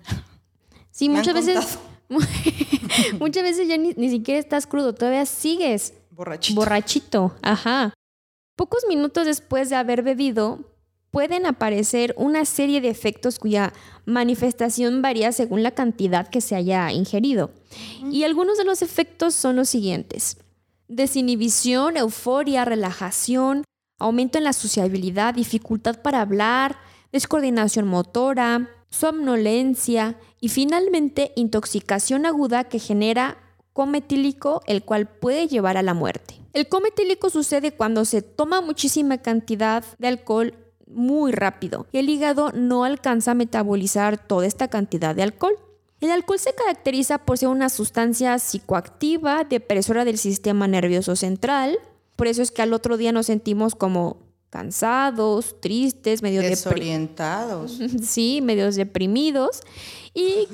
Sí, 0.90 1.10
Me 1.10 1.18
muchas 1.18 1.34
veces, 1.34 1.78
muchas 3.20 3.42
veces 3.42 3.68
ya 3.68 3.76
ni, 3.76 3.92
ni 3.92 4.08
siquiera 4.08 4.40
estás 4.40 4.66
crudo, 4.66 4.94
todavía 4.94 5.26
sigues 5.26 5.92
Borrachito. 6.10 6.58
borrachito. 6.60 7.34
Ajá. 7.42 7.92
Pocos 8.56 8.84
minutos 8.88 9.26
después 9.26 9.68
de 9.68 9.76
haber 9.76 10.02
bebido, 10.02 10.60
pueden 11.14 11.46
aparecer 11.46 12.12
una 12.18 12.44
serie 12.44 12.80
de 12.80 12.88
efectos 12.88 13.38
cuya 13.38 13.72
manifestación 14.04 15.00
varía 15.00 15.30
según 15.30 15.62
la 15.62 15.70
cantidad 15.70 16.26
que 16.26 16.40
se 16.40 16.56
haya 16.56 16.90
ingerido. 16.90 17.52
Y 18.10 18.24
algunos 18.24 18.58
de 18.58 18.64
los 18.64 18.82
efectos 18.82 19.32
son 19.32 19.54
los 19.54 19.68
siguientes. 19.68 20.38
Desinhibición, 20.88 21.96
euforia, 21.96 22.64
relajación, 22.64 23.62
aumento 24.00 24.38
en 24.38 24.44
la 24.44 24.52
sociabilidad, 24.52 25.34
dificultad 25.34 26.02
para 26.02 26.20
hablar, 26.20 26.78
descoordinación 27.12 27.86
motora, 27.86 28.68
somnolencia 28.90 30.18
y 30.40 30.48
finalmente 30.48 31.30
intoxicación 31.36 32.26
aguda 32.26 32.64
que 32.64 32.80
genera 32.80 33.38
cometílico, 33.72 34.62
el 34.66 34.82
cual 34.82 35.06
puede 35.06 35.46
llevar 35.46 35.76
a 35.76 35.82
la 35.84 35.94
muerte. 35.94 36.40
El 36.54 36.68
cometílico 36.68 37.30
sucede 37.30 37.70
cuando 37.70 38.04
se 38.04 38.20
toma 38.20 38.60
muchísima 38.60 39.18
cantidad 39.18 39.84
de 39.98 40.08
alcohol 40.08 40.54
muy 40.94 41.32
rápido 41.32 41.86
y 41.92 41.98
el 41.98 42.08
hígado 42.08 42.50
no 42.52 42.84
alcanza 42.84 43.32
a 43.32 43.34
metabolizar 43.34 44.18
toda 44.18 44.46
esta 44.46 44.68
cantidad 44.68 45.14
de 45.14 45.22
alcohol. 45.22 45.54
El 46.00 46.10
alcohol 46.10 46.38
se 46.38 46.54
caracteriza 46.54 47.18
por 47.18 47.38
ser 47.38 47.48
una 47.48 47.68
sustancia 47.68 48.38
psicoactiva, 48.38 49.44
depresora 49.44 50.04
del 50.04 50.18
sistema 50.18 50.68
nervioso 50.68 51.16
central, 51.16 51.78
por 52.16 52.26
eso 52.26 52.42
es 52.42 52.50
que 52.50 52.62
al 52.62 52.72
otro 52.72 52.96
día 52.96 53.12
nos 53.12 53.26
sentimos 53.26 53.74
como 53.74 54.18
cansados, 54.50 55.60
tristes, 55.60 56.22
medio. 56.22 56.40
Desorientados. 56.40 57.78
Sí, 58.02 58.40
medios 58.40 58.76
deprimidos. 58.76 59.62
Y 60.14 60.46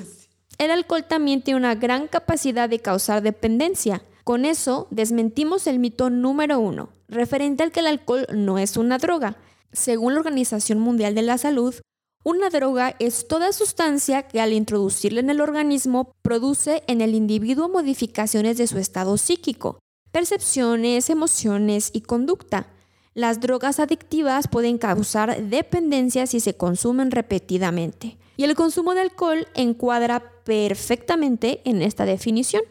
el 0.57 0.71
alcohol 0.71 1.05
también 1.07 1.43
tiene 1.43 1.59
una 1.59 1.75
gran 1.75 2.07
capacidad 2.07 2.67
de 2.67 2.79
causar 2.79 3.21
dependencia. 3.21 4.01
Con 4.23 4.45
eso 4.45 4.87
desmentimos 4.89 5.67
el 5.67 5.79
mito 5.79 6.09
número 6.09 6.59
uno, 6.59 6.89
referente 7.09 7.63
al 7.63 7.71
que 7.71 7.81
el 7.81 7.87
alcohol 7.87 8.25
no 8.33 8.57
es 8.57 8.77
una 8.77 8.97
droga. 8.97 9.37
Según 9.73 10.13
la 10.13 10.19
Organización 10.19 10.79
Mundial 10.79 11.15
de 11.15 11.21
la 11.21 11.37
Salud, 11.37 11.75
una 12.23 12.49
droga 12.49 12.95
es 12.99 13.27
toda 13.27 13.53
sustancia 13.53 14.23
que 14.23 14.41
al 14.41 14.53
introducirla 14.53 15.21
en 15.21 15.29
el 15.29 15.41
organismo 15.41 16.13
produce 16.21 16.83
en 16.87 17.01
el 17.01 17.15
individuo 17.15 17.69
modificaciones 17.69 18.57
de 18.57 18.67
su 18.67 18.77
estado 18.77 19.17
psíquico, 19.17 19.79
percepciones, 20.11 21.09
emociones 21.09 21.89
y 21.93 22.01
conducta. 22.01 22.67
Las 23.13 23.39
drogas 23.39 23.79
adictivas 23.79 24.47
pueden 24.47 24.77
causar 24.77 25.41
dependencia 25.41 26.27
si 26.27 26.39
se 26.39 26.55
consumen 26.55 27.09
repetidamente. 27.09 28.17
Y 28.37 28.43
el 28.43 28.55
consumo 28.55 28.93
de 28.93 29.01
alcohol 29.01 29.47
encuadra 29.55 30.21
perfectamente 30.43 31.61
en 31.65 31.81
esta 31.81 32.05
definición. 32.05 32.61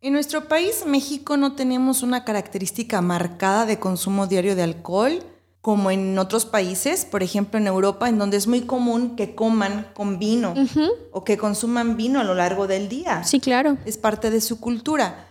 En 0.00 0.14
nuestro 0.14 0.48
país, 0.48 0.84
México, 0.86 1.36
no 1.36 1.54
tenemos 1.54 2.02
una 2.02 2.24
característica 2.24 3.00
marcada 3.02 3.66
de 3.66 3.78
consumo 3.78 4.26
diario 4.26 4.56
de 4.56 4.62
alcohol, 4.62 5.22
como 5.60 5.90
en 5.90 6.18
otros 6.18 6.46
países, 6.46 7.04
por 7.04 7.22
ejemplo 7.22 7.58
en 7.58 7.66
Europa, 7.66 8.08
en 8.08 8.18
donde 8.18 8.36
es 8.38 8.46
muy 8.46 8.62
común 8.62 9.14
que 9.14 9.34
coman 9.34 9.88
con 9.94 10.18
vino 10.18 10.54
o 11.12 11.22
que 11.24 11.36
consuman 11.36 11.96
vino 11.96 12.20
a 12.20 12.24
lo 12.24 12.34
largo 12.34 12.66
del 12.66 12.88
día. 12.88 13.24
Sí, 13.24 13.40
claro. 13.40 13.76
Es 13.84 13.98
parte 13.98 14.30
de 14.30 14.40
su 14.40 14.58
cultura. 14.58 15.26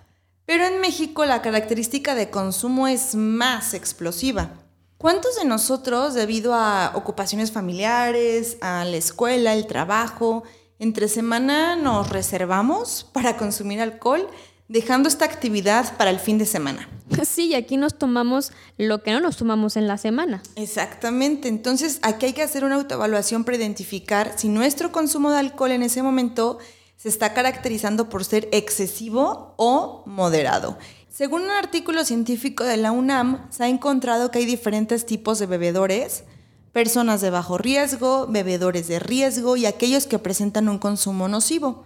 Pero 0.45 0.65
en 0.65 0.81
México 0.81 1.25
la 1.25 1.41
característica 1.41 2.15
de 2.15 2.29
consumo 2.29 2.87
es 2.87 3.15
más 3.15 3.73
explosiva. 3.73 4.51
¿Cuántos 4.97 5.35
de 5.37 5.45
nosotros, 5.45 6.13
debido 6.13 6.53
a 6.53 6.91
ocupaciones 6.93 7.51
familiares, 7.51 8.57
a 8.61 8.83
la 8.85 8.97
escuela, 8.97 9.53
el 9.53 9.65
trabajo, 9.65 10.43
Entre 10.81 11.09
semana 11.09 11.75
nos 11.75 12.09
reservamos 12.09 13.05
para 13.11 13.35
consumir 13.35 13.81
alcohol, 13.81 14.25
dejando 14.69 15.09
esta 15.09 15.25
actividad 15.25 15.97
para 15.97 16.11
el 16.11 16.19
fin 16.19 16.37
de 16.37 16.45
semana. 16.45 16.87
Sí, 17.25 17.47
y 17.47 17.55
aquí 17.55 17.75
nos 17.75 17.97
tomamos 17.97 18.51
lo 18.77 19.01
que 19.03 19.11
no 19.11 19.19
nos 19.19 19.35
tomamos 19.35 19.75
en 19.75 19.87
la 19.87 19.97
semana. 19.97 20.41
Exactamente, 20.55 21.47
entonces 21.47 21.99
aquí 22.01 22.27
hay 22.27 22.33
que 22.33 22.43
hacer 22.43 22.63
una 22.63 22.75
autoevaluación 22.75 23.43
para 23.43 23.57
identificar 23.57 24.33
si 24.37 24.47
nuestro 24.47 24.91
consumo 24.91 25.31
de 25.31 25.39
alcohol 25.39 25.71
en 25.71 25.83
ese 25.83 26.03
momento 26.03 26.59
se 26.97 27.09
está 27.09 27.33
caracterizando 27.33 28.09
por 28.09 28.23
ser 28.25 28.47
excesivo 28.51 29.53
o 29.57 30.03
moderado. 30.05 30.77
Según 31.09 31.43
un 31.43 31.51
artículo 31.51 32.05
científico 32.05 32.63
de 32.63 32.77
la 32.77 32.91
UNAM, 32.91 33.49
se 33.49 33.63
ha 33.63 33.67
encontrado 33.67 34.31
que 34.31 34.39
hay 34.39 34.45
diferentes 34.45 35.05
tipos 35.05 35.39
de 35.39 35.47
bebedores, 35.47 36.23
personas 36.71 37.21
de 37.21 37.31
bajo 37.31 37.57
riesgo, 37.57 38.27
bebedores 38.27 38.87
de 38.87 38.99
riesgo 38.99 39.57
y 39.57 39.65
aquellos 39.65 40.05
que 40.05 40.19
presentan 40.19 40.69
un 40.69 40.77
consumo 40.77 41.27
nocivo. 41.27 41.85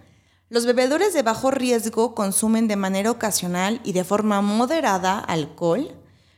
Los 0.54 0.66
bebedores 0.66 1.12
de 1.12 1.22
bajo 1.22 1.50
riesgo 1.50 2.14
consumen 2.14 2.68
de 2.68 2.76
manera 2.76 3.10
ocasional 3.10 3.80
y 3.82 3.90
de 3.90 4.04
forma 4.04 4.40
moderada 4.40 5.18
alcohol. 5.18 5.90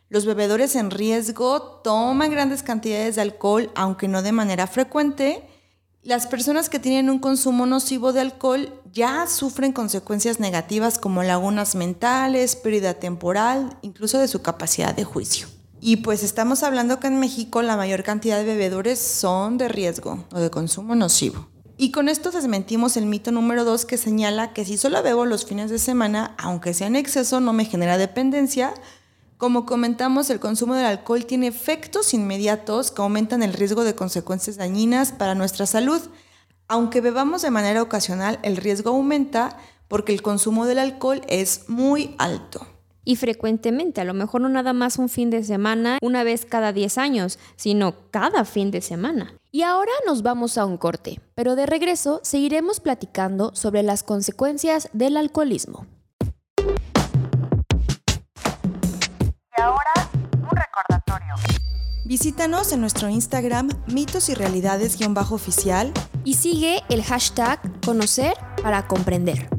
Los 0.08 0.24
bebedores 0.24 0.74
en 0.74 0.90
riesgo 0.90 1.60
toman 1.84 2.30
grandes 2.30 2.62
cantidades 2.62 3.16
de 3.16 3.20
alcohol, 3.20 3.70
aunque 3.74 4.08
no 4.08 4.22
de 4.22 4.32
manera 4.32 4.66
frecuente. 4.68 5.46
Las 6.02 6.26
personas 6.26 6.70
que 6.70 6.78
tienen 6.78 7.10
un 7.10 7.18
consumo 7.18 7.66
nocivo 7.66 8.14
de 8.14 8.22
alcohol 8.22 8.72
ya 8.90 9.26
sufren 9.26 9.74
consecuencias 9.74 10.40
negativas 10.40 10.98
como 10.98 11.22
lagunas 11.22 11.74
mentales, 11.74 12.56
pérdida 12.56 12.94
temporal, 12.94 13.76
incluso 13.82 14.18
de 14.18 14.28
su 14.28 14.40
capacidad 14.40 14.94
de 14.94 15.04
juicio. 15.04 15.46
Y 15.78 15.96
pues 15.96 16.22
estamos 16.22 16.62
hablando 16.62 17.00
que 17.00 17.08
en 17.08 17.20
México 17.20 17.60
la 17.60 17.76
mayor 17.76 18.02
cantidad 18.02 18.38
de 18.38 18.44
bebedores 18.44 18.98
son 18.98 19.58
de 19.58 19.68
riesgo 19.68 20.24
o 20.32 20.40
de 20.40 20.50
consumo 20.50 20.94
nocivo. 20.94 21.48
Y 21.78 21.90
con 21.90 22.08
esto 22.08 22.30
desmentimos 22.30 22.96
el 22.96 23.04
mito 23.04 23.32
número 23.32 23.64
dos 23.64 23.84
que 23.84 23.98
señala 23.98 24.54
que 24.54 24.64
si 24.64 24.78
solo 24.78 25.02
bebo 25.02 25.26
los 25.26 25.44
fines 25.44 25.70
de 25.70 25.78
semana, 25.78 26.34
aunque 26.38 26.72
sea 26.72 26.86
en 26.86 26.96
exceso, 26.96 27.40
no 27.40 27.52
me 27.52 27.66
genera 27.66 27.98
dependencia. 27.98 28.72
Como 29.36 29.66
comentamos, 29.66 30.30
el 30.30 30.40
consumo 30.40 30.74
del 30.74 30.86
alcohol 30.86 31.26
tiene 31.26 31.48
efectos 31.48 32.14
inmediatos 32.14 32.90
que 32.90 33.02
aumentan 33.02 33.42
el 33.42 33.52
riesgo 33.52 33.84
de 33.84 33.94
consecuencias 33.94 34.56
dañinas 34.56 35.12
para 35.12 35.34
nuestra 35.34 35.66
salud. 35.66 36.00
Aunque 36.66 37.02
bebamos 37.02 37.42
de 37.42 37.50
manera 37.50 37.82
ocasional, 37.82 38.38
el 38.42 38.56
riesgo 38.56 38.90
aumenta 38.90 39.58
porque 39.86 40.14
el 40.14 40.22
consumo 40.22 40.64
del 40.64 40.78
alcohol 40.78 41.20
es 41.28 41.68
muy 41.68 42.14
alto 42.18 42.66
y 43.06 43.16
frecuentemente, 43.16 44.02
a 44.02 44.04
lo 44.04 44.12
mejor 44.12 44.42
no 44.42 44.48
nada 44.50 44.74
más 44.74 44.98
un 44.98 45.08
fin 45.08 45.30
de 45.30 45.44
semana, 45.44 45.98
una 46.02 46.24
vez 46.24 46.44
cada 46.44 46.72
10 46.72 46.98
años, 46.98 47.38
sino 47.54 47.94
cada 48.10 48.44
fin 48.44 48.70
de 48.70 48.82
semana. 48.82 49.32
Y 49.52 49.62
ahora 49.62 49.92
nos 50.06 50.22
vamos 50.22 50.58
a 50.58 50.66
un 50.66 50.76
corte, 50.76 51.20
pero 51.34 51.54
de 51.54 51.64
regreso 51.66 52.20
seguiremos 52.24 52.80
platicando 52.80 53.54
sobre 53.54 53.84
las 53.84 54.02
consecuencias 54.02 54.90
del 54.92 55.16
alcoholismo. 55.16 55.86
Y 59.56 59.62
ahora, 59.62 60.10
un 60.42 60.56
recordatorio. 60.56 61.34
Visítanos 62.04 62.72
en 62.72 62.80
nuestro 62.80 63.08
Instagram 63.08 63.68
mitos 63.86 64.28
y 64.28 64.34
realidades-oficial 64.34 65.92
y 66.24 66.34
sigue 66.34 66.82
el 66.88 67.04
hashtag 67.04 67.60
conocer 67.82 68.34
para 68.62 68.88
comprender. 68.88 69.55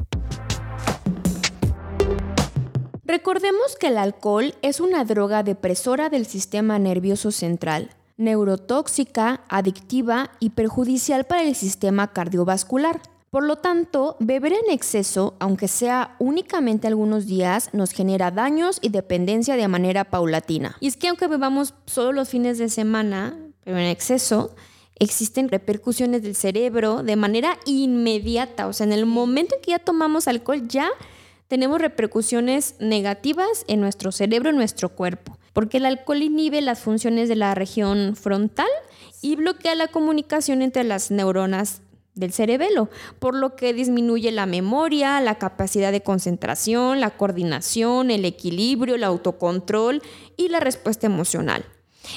Recordemos 3.08 3.74
que 3.80 3.86
el 3.86 3.96
alcohol 3.96 4.54
es 4.60 4.80
una 4.80 5.02
droga 5.06 5.42
depresora 5.42 6.10
del 6.10 6.26
sistema 6.26 6.78
nervioso 6.78 7.32
central, 7.32 7.88
neurotóxica, 8.18 9.40
adictiva 9.48 10.30
y 10.40 10.50
perjudicial 10.50 11.24
para 11.24 11.42
el 11.42 11.54
sistema 11.54 12.12
cardiovascular. 12.12 13.00
Por 13.30 13.44
lo 13.44 13.56
tanto, 13.56 14.18
beber 14.20 14.52
en 14.52 14.70
exceso, 14.70 15.36
aunque 15.38 15.68
sea 15.68 16.16
únicamente 16.18 16.86
algunos 16.86 17.24
días, 17.24 17.70
nos 17.72 17.92
genera 17.92 18.30
daños 18.30 18.78
y 18.82 18.90
dependencia 18.90 19.56
de 19.56 19.68
manera 19.68 20.04
paulatina. 20.04 20.76
Y 20.78 20.88
es 20.88 20.98
que 20.98 21.08
aunque 21.08 21.28
bebamos 21.28 21.72
solo 21.86 22.12
los 22.12 22.28
fines 22.28 22.58
de 22.58 22.68
semana, 22.68 23.38
pero 23.64 23.78
en 23.78 23.86
exceso, 23.86 24.54
existen 24.98 25.48
repercusiones 25.48 26.22
del 26.22 26.36
cerebro 26.36 27.02
de 27.02 27.16
manera 27.16 27.58
inmediata. 27.64 28.66
O 28.66 28.74
sea, 28.74 28.84
en 28.84 28.92
el 28.92 29.06
momento 29.06 29.54
en 29.54 29.62
que 29.62 29.70
ya 29.70 29.78
tomamos 29.78 30.28
alcohol, 30.28 30.68
ya 30.68 30.90
tenemos 31.48 31.80
repercusiones 31.80 32.76
negativas 32.78 33.64
en 33.66 33.80
nuestro 33.80 34.12
cerebro, 34.12 34.50
en 34.50 34.56
nuestro 34.56 34.90
cuerpo, 34.90 35.38
porque 35.54 35.78
el 35.78 35.86
alcohol 35.86 36.22
inhibe 36.22 36.60
las 36.60 36.80
funciones 36.80 37.28
de 37.28 37.36
la 37.36 37.54
región 37.54 38.14
frontal 38.16 38.68
y 39.22 39.36
bloquea 39.36 39.74
la 39.74 39.88
comunicación 39.88 40.62
entre 40.62 40.84
las 40.84 41.10
neuronas 41.10 41.80
del 42.14 42.32
cerebelo, 42.32 42.90
por 43.18 43.34
lo 43.34 43.56
que 43.56 43.72
disminuye 43.72 44.30
la 44.30 44.46
memoria, 44.46 45.20
la 45.20 45.36
capacidad 45.36 45.92
de 45.92 46.02
concentración, 46.02 47.00
la 47.00 47.10
coordinación, 47.10 48.10
el 48.10 48.24
equilibrio, 48.24 48.96
el 48.96 49.04
autocontrol 49.04 50.02
y 50.36 50.48
la 50.48 50.60
respuesta 50.60 51.06
emocional. 51.06 51.64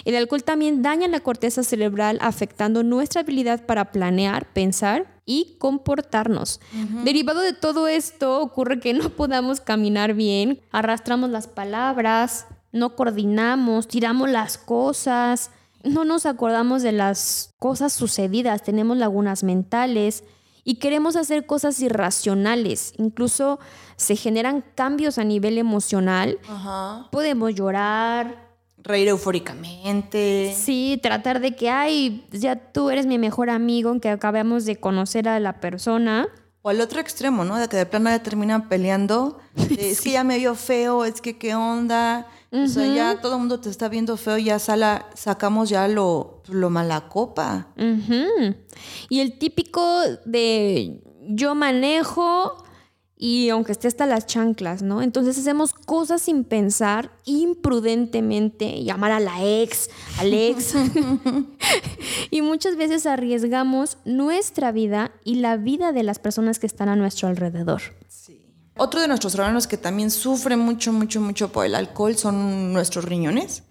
El 0.06 0.15
alcohol 0.15 0.44
también 0.44 0.82
daña 0.82 1.08
la 1.08 1.20
corteza 1.20 1.63
cerebral 1.63 2.17
afectando 2.22 2.84
nuestra 2.84 3.22
habilidad 3.22 3.65
para 3.65 3.91
planear, 3.91 4.52
pensar 4.54 5.11
y 5.25 5.55
comportarnos. 5.60 6.60
Derivado 7.03 7.41
de 7.41 7.53
todo 7.53 7.88
esto 7.88 8.41
ocurre 8.41 8.79
que 8.79 8.93
no 8.93 9.10
podamos 9.10 9.62
caminar 9.62 10.13
bien, 10.13 10.62
arrastramos 10.71 11.29
las 11.29 11.47
palabras, 11.47 12.47
no 12.71 12.95
coordinamos, 12.95 13.88
tiramos 13.88 14.29
las 14.29 14.57
cosas, 14.57 15.51
no 15.84 16.05
nos 16.05 16.25
acordamos 16.25 16.84
de 16.84 16.91
las 16.91 17.53
cosas 17.60 17.93
sucedidas, 17.93 18.63
tenemos 18.63 18.97
lagunas 18.97 19.43
mentales 19.43 20.23
y 20.63 20.75
queremos 20.75 21.15
hacer 21.15 21.45
cosas 21.45 21.79
irracionales. 21.79 22.93
Incluso 22.97 23.60
se 23.95 24.15
generan 24.15 24.63
cambios 24.75 25.17
a 25.17 25.23
nivel 25.23 25.57
emocional. 25.57 26.39
Podemos 27.12 27.55
llorar, 27.55 28.50
reír 28.84 29.08
eufóricamente. 29.08 30.56
Sí, 30.58 31.00
tratar 31.02 31.39
de 31.39 31.56
que, 31.56 31.70
ay, 31.70 32.26
ya 32.32 32.56
tú 32.56 32.89
eres 32.89 33.06
mi 33.06 33.17
mejor 33.17 33.50
amigo, 33.50 33.89
aunque 33.89 34.10
acabamos 34.10 34.65
de 34.65 34.78
conocer 34.78 35.28
a 35.28 35.39
la 35.39 35.60
persona. 35.60 36.28
O 36.63 36.70
al 36.70 36.80
otro 36.80 37.00
extremo, 37.00 37.44
¿no? 37.44 37.58
De 37.58 37.67
que 37.67 37.78
de 37.78 37.86
plano 37.86 38.10
ya 38.10 38.22
terminan 38.22 38.70
peleando. 38.70 39.39
Es 39.78 40.02
que 40.02 40.12
ya 40.12 40.24
me 40.24 40.38
vio 40.38 40.56
feo, 40.56 41.06
es 41.06 41.22
que 41.22 41.38
qué 41.38 41.56
onda. 41.56 42.28
O 42.52 42.67
sea, 42.67 42.86
ya 42.94 43.22
todo 43.22 43.36
el 43.36 43.39
mundo 43.39 43.62
te 43.62 43.70
está 43.70 43.88
viendo 43.88 44.17
feo, 44.17 44.38
ya 44.38 44.60
sala, 44.60 45.08
sacamos 45.15 45.70
ya 45.70 45.88
lo, 45.88 46.44
lo 46.50 46.70
mala 46.70 47.08
copa. 47.08 47.67
Y 49.10 49.22
el 49.22 49.39
típico 49.39 50.02
de 50.26 51.02
yo 51.30 51.56
manejo, 51.56 52.62
y 53.23 53.49
aunque 53.49 53.71
esté 53.71 53.88
hasta 53.88 54.07
las 54.07 54.25
chanclas, 54.25 54.81
¿no? 54.81 55.03
Entonces 55.03 55.38
hacemos 55.38 55.73
cosas 55.73 56.23
sin 56.23 56.43
pensar, 56.43 57.12
imprudentemente, 57.25 58.84
llamar 58.84 59.12
a 59.12 59.19
la 59.19 59.45
ex, 59.45 59.91
al 60.17 60.34
ex. 60.34 60.73
y 62.31 62.41
muchas 62.41 62.77
veces 62.77 63.05
arriesgamos 63.05 63.99
nuestra 64.05 64.71
vida 64.71 65.12
y 65.23 65.36
la 65.36 65.57
vida 65.57 65.91
de 65.91 66.01
las 66.01 66.17
personas 66.17 66.57
que 66.57 66.65
están 66.65 66.89
a 66.89 66.95
nuestro 66.95 67.27
alrededor. 67.27 67.84
Sí. 68.07 68.41
Otro 68.75 68.99
de 68.99 69.07
nuestros 69.07 69.36
órganos 69.36 69.67
que 69.67 69.77
también 69.77 70.10
sufre 70.10 70.57
mucho, 70.57 70.91
mucho, 70.91 71.21
mucho 71.21 71.51
por 71.51 71.67
el 71.67 71.75
alcohol 71.75 72.17
son 72.17 72.73
nuestros 72.73 73.05
riñones. 73.05 73.62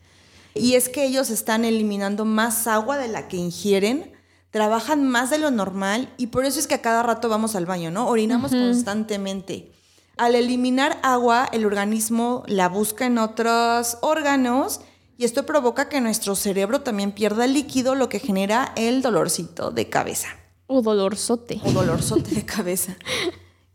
Y 0.55 0.75
es 0.75 0.89
que 0.89 1.05
ellos 1.05 1.29
están 1.29 1.65
eliminando 1.65 2.25
más 2.25 2.69
agua 2.69 2.99
de 2.99 3.09
la 3.09 3.27
que 3.27 3.39
ingieren 3.39 4.13
trabajan 4.51 5.07
más 5.07 5.31
de 5.31 5.39
lo 5.39 5.51
normal 5.51 6.13
y 6.17 6.29
por 6.29 6.45
eso 6.45 6.59
es 6.59 6.67
que 6.67 6.75
a 6.75 6.83
cada 6.83 7.03
rato 7.03 7.29
vamos 7.29 7.55
al 7.55 7.67
baño, 7.67 7.91
¿no? 7.91 8.09
Orinamos 8.09 8.51
constantemente. 8.51 9.73
Al 10.17 10.35
eliminar 10.35 10.99
agua, 11.03 11.49
el 11.53 11.65
organismo 11.65 12.45
la 12.47 12.69
busca 12.69 13.07
en 13.07 13.19
otros 13.19 13.99
órganos 14.03 14.81
y 15.17 15.25
esto 15.25 15.47
provoca 15.47 15.89
que 15.89 16.01
nuestro 16.01 16.35
cerebro 16.35 16.81
también 16.81 17.13
pierda 17.13 17.47
líquido, 17.47 17.95
lo 17.95 18.09
que 18.09 18.19
genera 18.19 18.73
el 18.77 19.03
dolorcito 19.03 19.71
de 19.71 19.89
cabeza. 19.89 20.29
O 20.67 20.83
dolorzote. 20.83 21.61
O 21.65 21.73
dolorzote 21.73 22.35
de 22.35 22.45
cabeza. 22.45 22.97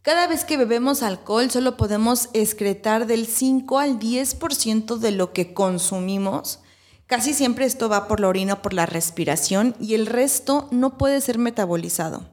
Cada 0.02 0.28
vez 0.28 0.46
que 0.46 0.58
bebemos 0.58 1.02
alcohol 1.02 1.50
solo 1.50 1.78
podemos 1.78 2.30
excretar 2.34 3.08
del 3.08 3.26
5 3.26 3.80
al 3.80 4.00
10% 4.00 4.98
de 4.98 5.12
lo 5.12 5.34
que 5.34 5.54
consumimos 5.54 6.60
Casi 7.08 7.34
siempre 7.34 7.66
esto 7.66 7.88
va 7.88 8.08
por 8.08 8.20
la 8.20 8.28
orina 8.28 8.54
o 8.54 8.62
por 8.62 8.74
la 8.74 8.88
respiración 8.88 9.76
y 9.80 9.94
el 9.94 10.08
resto 10.08 10.68
no 10.72 10.98
puede 10.98 11.22
ser 11.22 11.38
metabolizado. 11.38 12.26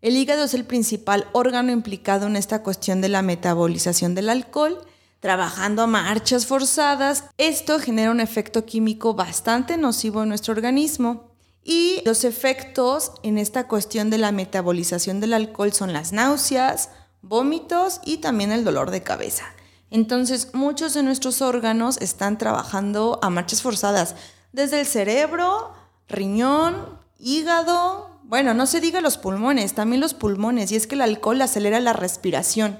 El 0.00 0.16
hígado 0.16 0.44
es 0.44 0.54
el 0.54 0.64
principal 0.64 1.28
órgano 1.32 1.72
implicado 1.72 2.26
en 2.26 2.36
esta 2.36 2.62
cuestión 2.62 3.00
de 3.00 3.08
la 3.08 3.22
metabolización 3.22 4.14
del 4.14 4.28
alcohol. 4.28 4.80
Trabajando 5.20 5.82
a 5.82 5.86
marchas 5.86 6.46
forzadas, 6.46 7.24
esto 7.38 7.78
genera 7.78 8.10
un 8.10 8.20
efecto 8.20 8.64
químico 8.64 9.14
bastante 9.14 9.76
nocivo 9.76 10.22
en 10.22 10.28
nuestro 10.28 10.54
organismo. 10.54 11.30
Y 11.64 12.02
los 12.04 12.24
efectos 12.24 13.12
en 13.22 13.38
esta 13.38 13.68
cuestión 13.68 14.10
de 14.10 14.18
la 14.18 14.32
metabolización 14.32 15.20
del 15.20 15.34
alcohol 15.34 15.72
son 15.72 15.92
las 15.92 16.12
náuseas, 16.12 16.90
vómitos 17.22 18.00
y 18.04 18.18
también 18.18 18.50
el 18.50 18.64
dolor 18.64 18.90
de 18.90 19.02
cabeza. 19.02 19.44
Entonces, 19.92 20.54
muchos 20.54 20.94
de 20.94 21.02
nuestros 21.02 21.42
órganos 21.42 21.98
están 21.98 22.38
trabajando 22.38 23.18
a 23.20 23.28
marchas 23.28 23.60
forzadas, 23.60 24.14
desde 24.50 24.80
el 24.80 24.86
cerebro, 24.86 25.74
riñón, 26.08 26.98
hígado, 27.18 28.10
Bueno, 28.24 28.54
no 28.54 28.64
se 28.64 28.80
diga 28.80 29.02
los 29.02 29.18
pulmones, 29.18 29.74
también 29.74 30.00
los 30.00 30.14
pulmones, 30.14 30.72
y 30.72 30.76
es 30.76 30.86
que 30.86 30.94
el 30.94 31.02
alcohol 31.02 31.42
acelera 31.42 31.78
la 31.80 31.92
respiración. 31.92 32.78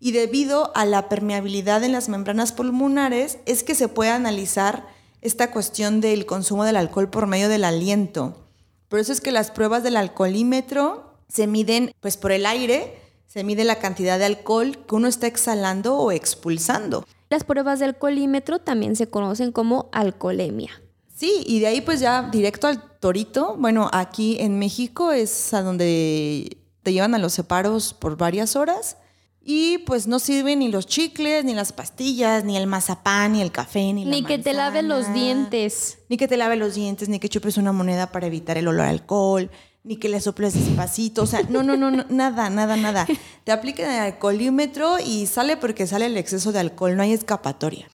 Y 0.00 0.12
debido 0.12 0.72
a 0.74 0.86
la 0.86 1.10
permeabilidad 1.10 1.84
en 1.84 1.92
las 1.92 2.08
membranas 2.08 2.52
pulmonares, 2.52 3.36
es 3.44 3.62
que 3.62 3.74
se 3.74 3.88
puede 3.88 4.10
analizar 4.10 4.86
esta 5.20 5.50
cuestión 5.50 6.00
del 6.00 6.24
consumo 6.24 6.64
del 6.64 6.76
alcohol 6.76 7.10
por 7.10 7.26
medio 7.26 7.50
del 7.50 7.64
aliento. 7.64 8.48
Por 8.88 8.98
eso 8.98 9.12
es 9.12 9.20
que 9.20 9.32
las 9.32 9.50
pruebas 9.50 9.82
del 9.82 9.98
alcoholímetro 9.98 11.18
se 11.28 11.46
miden 11.46 11.92
pues 12.00 12.16
por 12.16 12.32
el 12.32 12.46
aire, 12.46 13.05
se 13.36 13.44
mide 13.44 13.64
la 13.64 13.78
cantidad 13.78 14.18
de 14.18 14.24
alcohol 14.24 14.78
que 14.88 14.94
uno 14.94 15.08
está 15.08 15.26
exhalando 15.26 15.98
o 15.98 16.10
expulsando. 16.10 17.04
Las 17.28 17.44
pruebas 17.44 17.80
del 17.80 17.90
alcoholímetro 17.90 18.60
también 18.60 18.96
se 18.96 19.08
conocen 19.08 19.52
como 19.52 19.90
alcoholemia. 19.92 20.70
Sí, 21.14 21.42
y 21.44 21.60
de 21.60 21.66
ahí 21.66 21.82
pues 21.82 22.00
ya 22.00 22.30
directo 22.32 22.66
al 22.66 22.82
torito. 22.98 23.54
Bueno, 23.58 23.90
aquí 23.92 24.38
en 24.40 24.58
México 24.58 25.12
es 25.12 25.52
a 25.52 25.60
donde 25.60 26.56
te 26.82 26.94
llevan 26.94 27.14
a 27.14 27.18
los 27.18 27.34
separos 27.34 27.92
por 27.92 28.16
varias 28.16 28.56
horas 28.56 28.96
y 29.44 29.78
pues 29.84 30.06
no 30.06 30.18
sirven 30.18 30.60
ni 30.60 30.68
los 30.68 30.86
chicles, 30.86 31.44
ni 31.44 31.52
las 31.52 31.74
pastillas, 31.74 32.42
ni 32.42 32.56
el 32.56 32.66
mazapán, 32.66 33.34
ni 33.34 33.42
el 33.42 33.52
café, 33.52 33.92
ni, 33.92 34.06
Ni 34.06 34.22
la 34.22 34.28
que 34.28 34.38
te 34.38 34.54
lave 34.54 34.80
los 34.80 35.12
dientes. 35.12 35.98
Ni 36.08 36.16
que 36.16 36.26
te 36.26 36.38
lave 36.38 36.56
los 36.56 36.74
dientes, 36.74 37.10
ni 37.10 37.18
que 37.18 37.28
chupes 37.28 37.58
una 37.58 37.72
moneda 37.72 38.10
para 38.12 38.28
evitar 38.28 38.56
el 38.56 38.66
olor 38.66 38.86
a 38.86 38.88
alcohol, 38.88 39.50
ni 39.86 39.96
que 39.96 40.08
le 40.08 40.20
soples 40.20 40.52
despacito. 40.54 41.22
O 41.22 41.26
sea, 41.26 41.42
no, 41.48 41.62
no, 41.62 41.76
no, 41.76 41.90
no, 41.90 42.04
nada, 42.10 42.50
nada, 42.50 42.76
nada. 42.76 43.06
Te 43.44 43.52
aplican 43.52 43.90
el 43.90 44.00
alcoholímetro 44.00 44.98
y 44.98 45.26
sale 45.26 45.56
porque 45.56 45.86
sale 45.86 46.06
el 46.06 46.16
exceso 46.16 46.52
de 46.52 46.58
alcohol, 46.58 46.96
no 46.96 47.02
hay 47.02 47.12
escapatoria. 47.12 47.88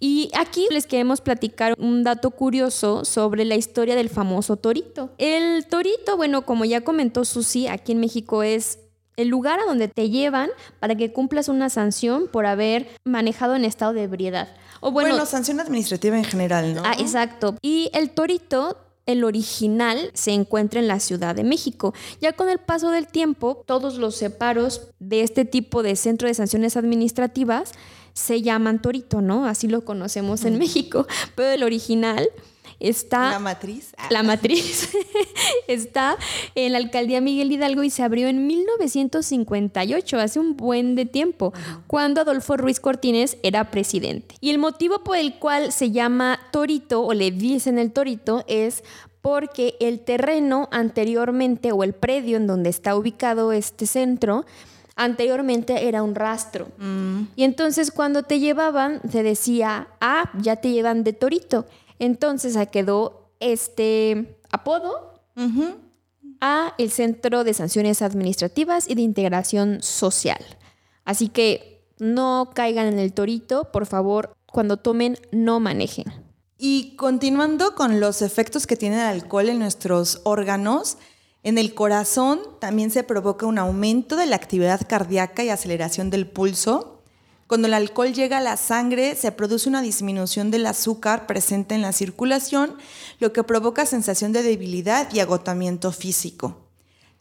Y 0.00 0.30
aquí 0.34 0.66
les 0.70 0.86
queremos 0.86 1.20
platicar 1.20 1.74
un 1.78 2.04
dato 2.04 2.30
curioso 2.30 3.04
sobre 3.04 3.44
la 3.44 3.56
historia 3.56 3.96
del 3.96 4.08
famoso 4.08 4.56
torito. 4.56 5.10
El 5.18 5.66
torito, 5.66 6.16
bueno, 6.16 6.44
como 6.44 6.64
ya 6.64 6.82
comentó 6.82 7.24
Susi, 7.24 7.66
aquí 7.66 7.92
en 7.92 8.00
México 8.00 8.42
es 8.42 8.78
el 9.16 9.28
lugar 9.28 9.58
a 9.58 9.64
donde 9.64 9.88
te 9.88 10.10
llevan 10.10 10.50
para 10.78 10.94
que 10.94 11.12
cumplas 11.12 11.48
una 11.48 11.68
sanción 11.68 12.28
por 12.28 12.46
haber 12.46 12.88
manejado 13.04 13.56
en 13.56 13.64
estado 13.64 13.92
de 13.92 14.04
ebriedad. 14.04 14.48
O 14.80 14.92
Bueno, 14.92 15.10
bueno, 15.10 15.26
sanción 15.26 15.58
administrativa 15.58 16.16
en 16.16 16.24
general, 16.24 16.74
¿no? 16.76 16.82
ah, 16.84 16.94
exacto. 16.98 17.56
Y 17.60 17.90
el 17.92 18.10
torito 18.10 18.76
el 19.08 19.24
original 19.24 20.10
se 20.12 20.32
encuentra 20.32 20.80
en 20.80 20.86
la 20.86 21.00
Ciudad 21.00 21.34
de 21.34 21.42
México. 21.42 21.94
Ya 22.20 22.34
con 22.34 22.50
el 22.50 22.58
paso 22.58 22.90
del 22.90 23.06
tiempo, 23.06 23.64
todos 23.66 23.96
los 23.96 24.14
separos 24.14 24.82
de 25.00 25.22
este 25.22 25.46
tipo 25.46 25.82
de 25.82 25.96
centro 25.96 26.28
de 26.28 26.34
sanciones 26.34 26.76
administrativas 26.76 27.72
se 28.12 28.42
llaman 28.42 28.82
torito, 28.82 29.22
¿no? 29.22 29.46
Así 29.46 29.66
lo 29.66 29.82
conocemos 29.84 30.44
en 30.44 30.58
México. 30.58 31.06
Pero 31.34 31.48
el 31.48 31.62
original 31.62 32.28
está... 32.80 33.30
La 33.30 33.38
matriz. 33.38 33.94
Ah. 33.96 34.08
La 34.10 34.22
matriz 34.22 34.90
está 35.68 36.16
en 36.54 36.72
la 36.72 36.78
alcaldía 36.78 37.20
Miguel 37.20 37.52
Hidalgo 37.52 37.82
y 37.82 37.90
se 37.90 38.02
abrió 38.02 38.28
en 38.28 38.46
1958, 38.46 40.18
hace 40.18 40.40
un 40.40 40.56
buen 40.56 40.94
de 40.94 41.06
tiempo, 41.06 41.52
cuando 41.86 42.20
Adolfo 42.20 42.56
Ruiz 42.56 42.80
Cortines 42.80 43.36
era 43.42 43.70
presidente. 43.70 44.34
Y 44.40 44.50
el 44.50 44.58
motivo 44.58 45.04
por 45.04 45.16
el 45.16 45.38
cual 45.38 45.72
se 45.72 45.90
llama 45.90 46.40
Torito 46.52 47.02
o 47.02 47.14
le 47.14 47.30
dicen 47.30 47.78
el 47.78 47.92
Torito 47.92 48.44
es 48.46 48.84
porque 49.20 49.76
el 49.80 50.00
terreno 50.00 50.68
anteriormente 50.70 51.72
o 51.72 51.82
el 51.82 51.92
predio 51.92 52.36
en 52.36 52.46
donde 52.46 52.70
está 52.70 52.96
ubicado 52.96 53.52
este 53.52 53.86
centro 53.86 54.46
anteriormente 54.98 55.86
era 55.88 56.02
un 56.02 56.14
rastro. 56.14 56.68
Y 57.36 57.44
entonces 57.44 57.90
cuando 57.92 58.24
te 58.24 58.40
llevaban 58.40 59.00
se 59.10 59.22
decía, 59.22 59.88
ah, 60.00 60.30
ya 60.40 60.56
te 60.56 60.72
llevan 60.72 61.04
de 61.04 61.12
Torito. 61.12 61.66
Entonces 61.98 62.54
se 62.54 62.66
quedó 62.68 63.32
este 63.40 64.40
apodo 64.50 65.14
Ujú. 65.36 65.76
a 66.40 66.74
el 66.78 66.90
Centro 66.90 67.44
de 67.44 67.54
Sanciones 67.54 68.02
Administrativas 68.02 68.88
y 68.88 68.94
de 68.94 69.02
Integración 69.02 69.82
Social. 69.82 70.44
Así 71.04 71.28
que 71.28 71.86
no 71.98 72.50
caigan 72.54 72.86
en 72.86 72.98
el 72.98 73.12
torito, 73.12 73.70
por 73.72 73.86
favor, 73.86 74.34
cuando 74.46 74.76
tomen, 74.76 75.18
no 75.32 75.60
manejen. 75.60 76.06
Y 76.58 76.96
continuando 76.96 77.74
con 77.74 78.00
los 78.00 78.22
efectos 78.22 78.66
que 78.66 78.76
tiene 78.76 78.96
el 78.96 79.02
alcohol 79.02 79.48
en 79.48 79.58
nuestros 79.58 80.20
órganos, 80.24 80.98
en 81.44 81.56
el 81.56 81.74
corazón 81.74 82.40
también 82.60 82.90
se 82.90 83.04
provoca 83.04 83.46
un 83.46 83.58
aumento 83.58 84.16
de 84.16 84.26
la 84.26 84.36
actividad 84.36 84.80
cardíaca 84.88 85.44
y 85.44 85.50
aceleración 85.50 86.10
del 86.10 86.28
pulso. 86.28 86.97
Cuando 87.48 87.66
el 87.66 87.72
alcohol 87.72 88.12
llega 88.12 88.36
a 88.36 88.42
la 88.42 88.58
sangre, 88.58 89.16
se 89.16 89.32
produce 89.32 89.70
una 89.70 89.80
disminución 89.80 90.50
del 90.50 90.66
azúcar 90.66 91.26
presente 91.26 91.74
en 91.74 91.80
la 91.80 91.94
circulación, 91.94 92.76
lo 93.20 93.32
que 93.32 93.42
provoca 93.42 93.86
sensación 93.86 94.34
de 94.34 94.42
debilidad 94.42 95.08
y 95.14 95.20
agotamiento 95.20 95.90
físico. 95.90 96.68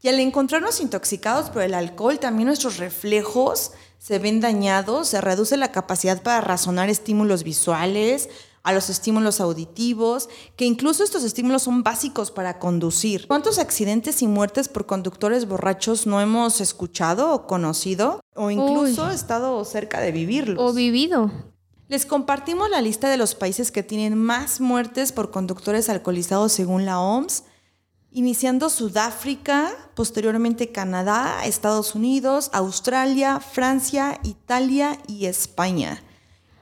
Y 0.01 0.09
al 0.09 0.19
encontrarnos 0.19 0.81
intoxicados 0.81 1.49
por 1.49 1.61
el 1.61 1.73
alcohol, 1.73 2.19
también 2.19 2.47
nuestros 2.47 2.75
reflejos 2.75 3.71
se 3.99 4.19
ven 4.19 4.41
dañados, 4.41 5.07
se 5.07 5.21
reduce 5.21 5.55
la 5.55 5.71
capacidad 5.71 6.21
para 6.21 6.41
razonar 6.41 6.89
estímulos 6.89 7.43
visuales, 7.43 8.27
a 8.63 8.73
los 8.73 8.89
estímulos 8.89 9.39
auditivos, 9.39 10.29
que 10.55 10.65
incluso 10.65 11.03
estos 11.03 11.23
estímulos 11.23 11.63
son 11.63 11.83
básicos 11.83 12.31
para 12.31 12.59
conducir. 12.59 13.27
¿Cuántos 13.27 13.59
accidentes 13.59 14.21
y 14.21 14.27
muertes 14.27 14.67
por 14.67 14.85
conductores 14.85 15.47
borrachos 15.47 16.05
no 16.05 16.19
hemos 16.19 16.59
escuchado 16.59 17.33
o 17.33 17.47
conocido? 17.47 18.19
O 18.35 18.51
incluso 18.51 19.09
estado 19.09 19.63
cerca 19.63 20.01
de 20.01 20.11
vivirlos. 20.11 20.57
O 20.59 20.73
vivido. 20.73 21.31
Les 21.87 22.05
compartimos 22.05 22.69
la 22.69 22.81
lista 22.81 23.07
de 23.07 23.15
los 23.15 23.33
países 23.33 23.71
que 23.71 23.83
tienen 23.83 24.17
más 24.17 24.59
muertes 24.59 25.13
por 25.13 25.31
conductores 25.31 25.87
alcoholizados 25.87 26.51
según 26.51 26.85
la 26.85 26.99
OMS, 26.99 27.43
iniciando 28.11 28.69
Sudáfrica, 28.69 29.71
posteriormente 29.95 30.73
Canadá, 30.73 31.45
Estados 31.45 31.95
Unidos, 31.95 32.49
Australia, 32.51 33.39
Francia, 33.39 34.19
Italia 34.23 34.97
y 35.07 35.27
España. 35.27 36.03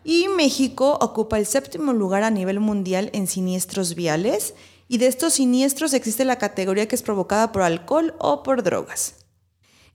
Y 0.07 0.27
México 0.27 0.99
ocupa 1.01 1.39
el 1.39 1.47
séptimo 1.47 1.91
lugar 1.91 2.21
a 2.21 2.29
nivel 2.29 2.59
mundial 2.59 3.09
en 3.13 3.25
siniestros 3.25 3.95
viales, 3.95 4.53
y 4.87 4.99
de 4.99 5.07
estos 5.07 5.33
siniestros 5.33 5.95
existe 5.95 6.25
la 6.25 6.37
categoría 6.37 6.87
que 6.87 6.95
es 6.95 7.01
provocada 7.01 7.51
por 7.51 7.63
alcohol 7.63 8.13
o 8.19 8.43
por 8.43 8.61
drogas. 8.61 9.15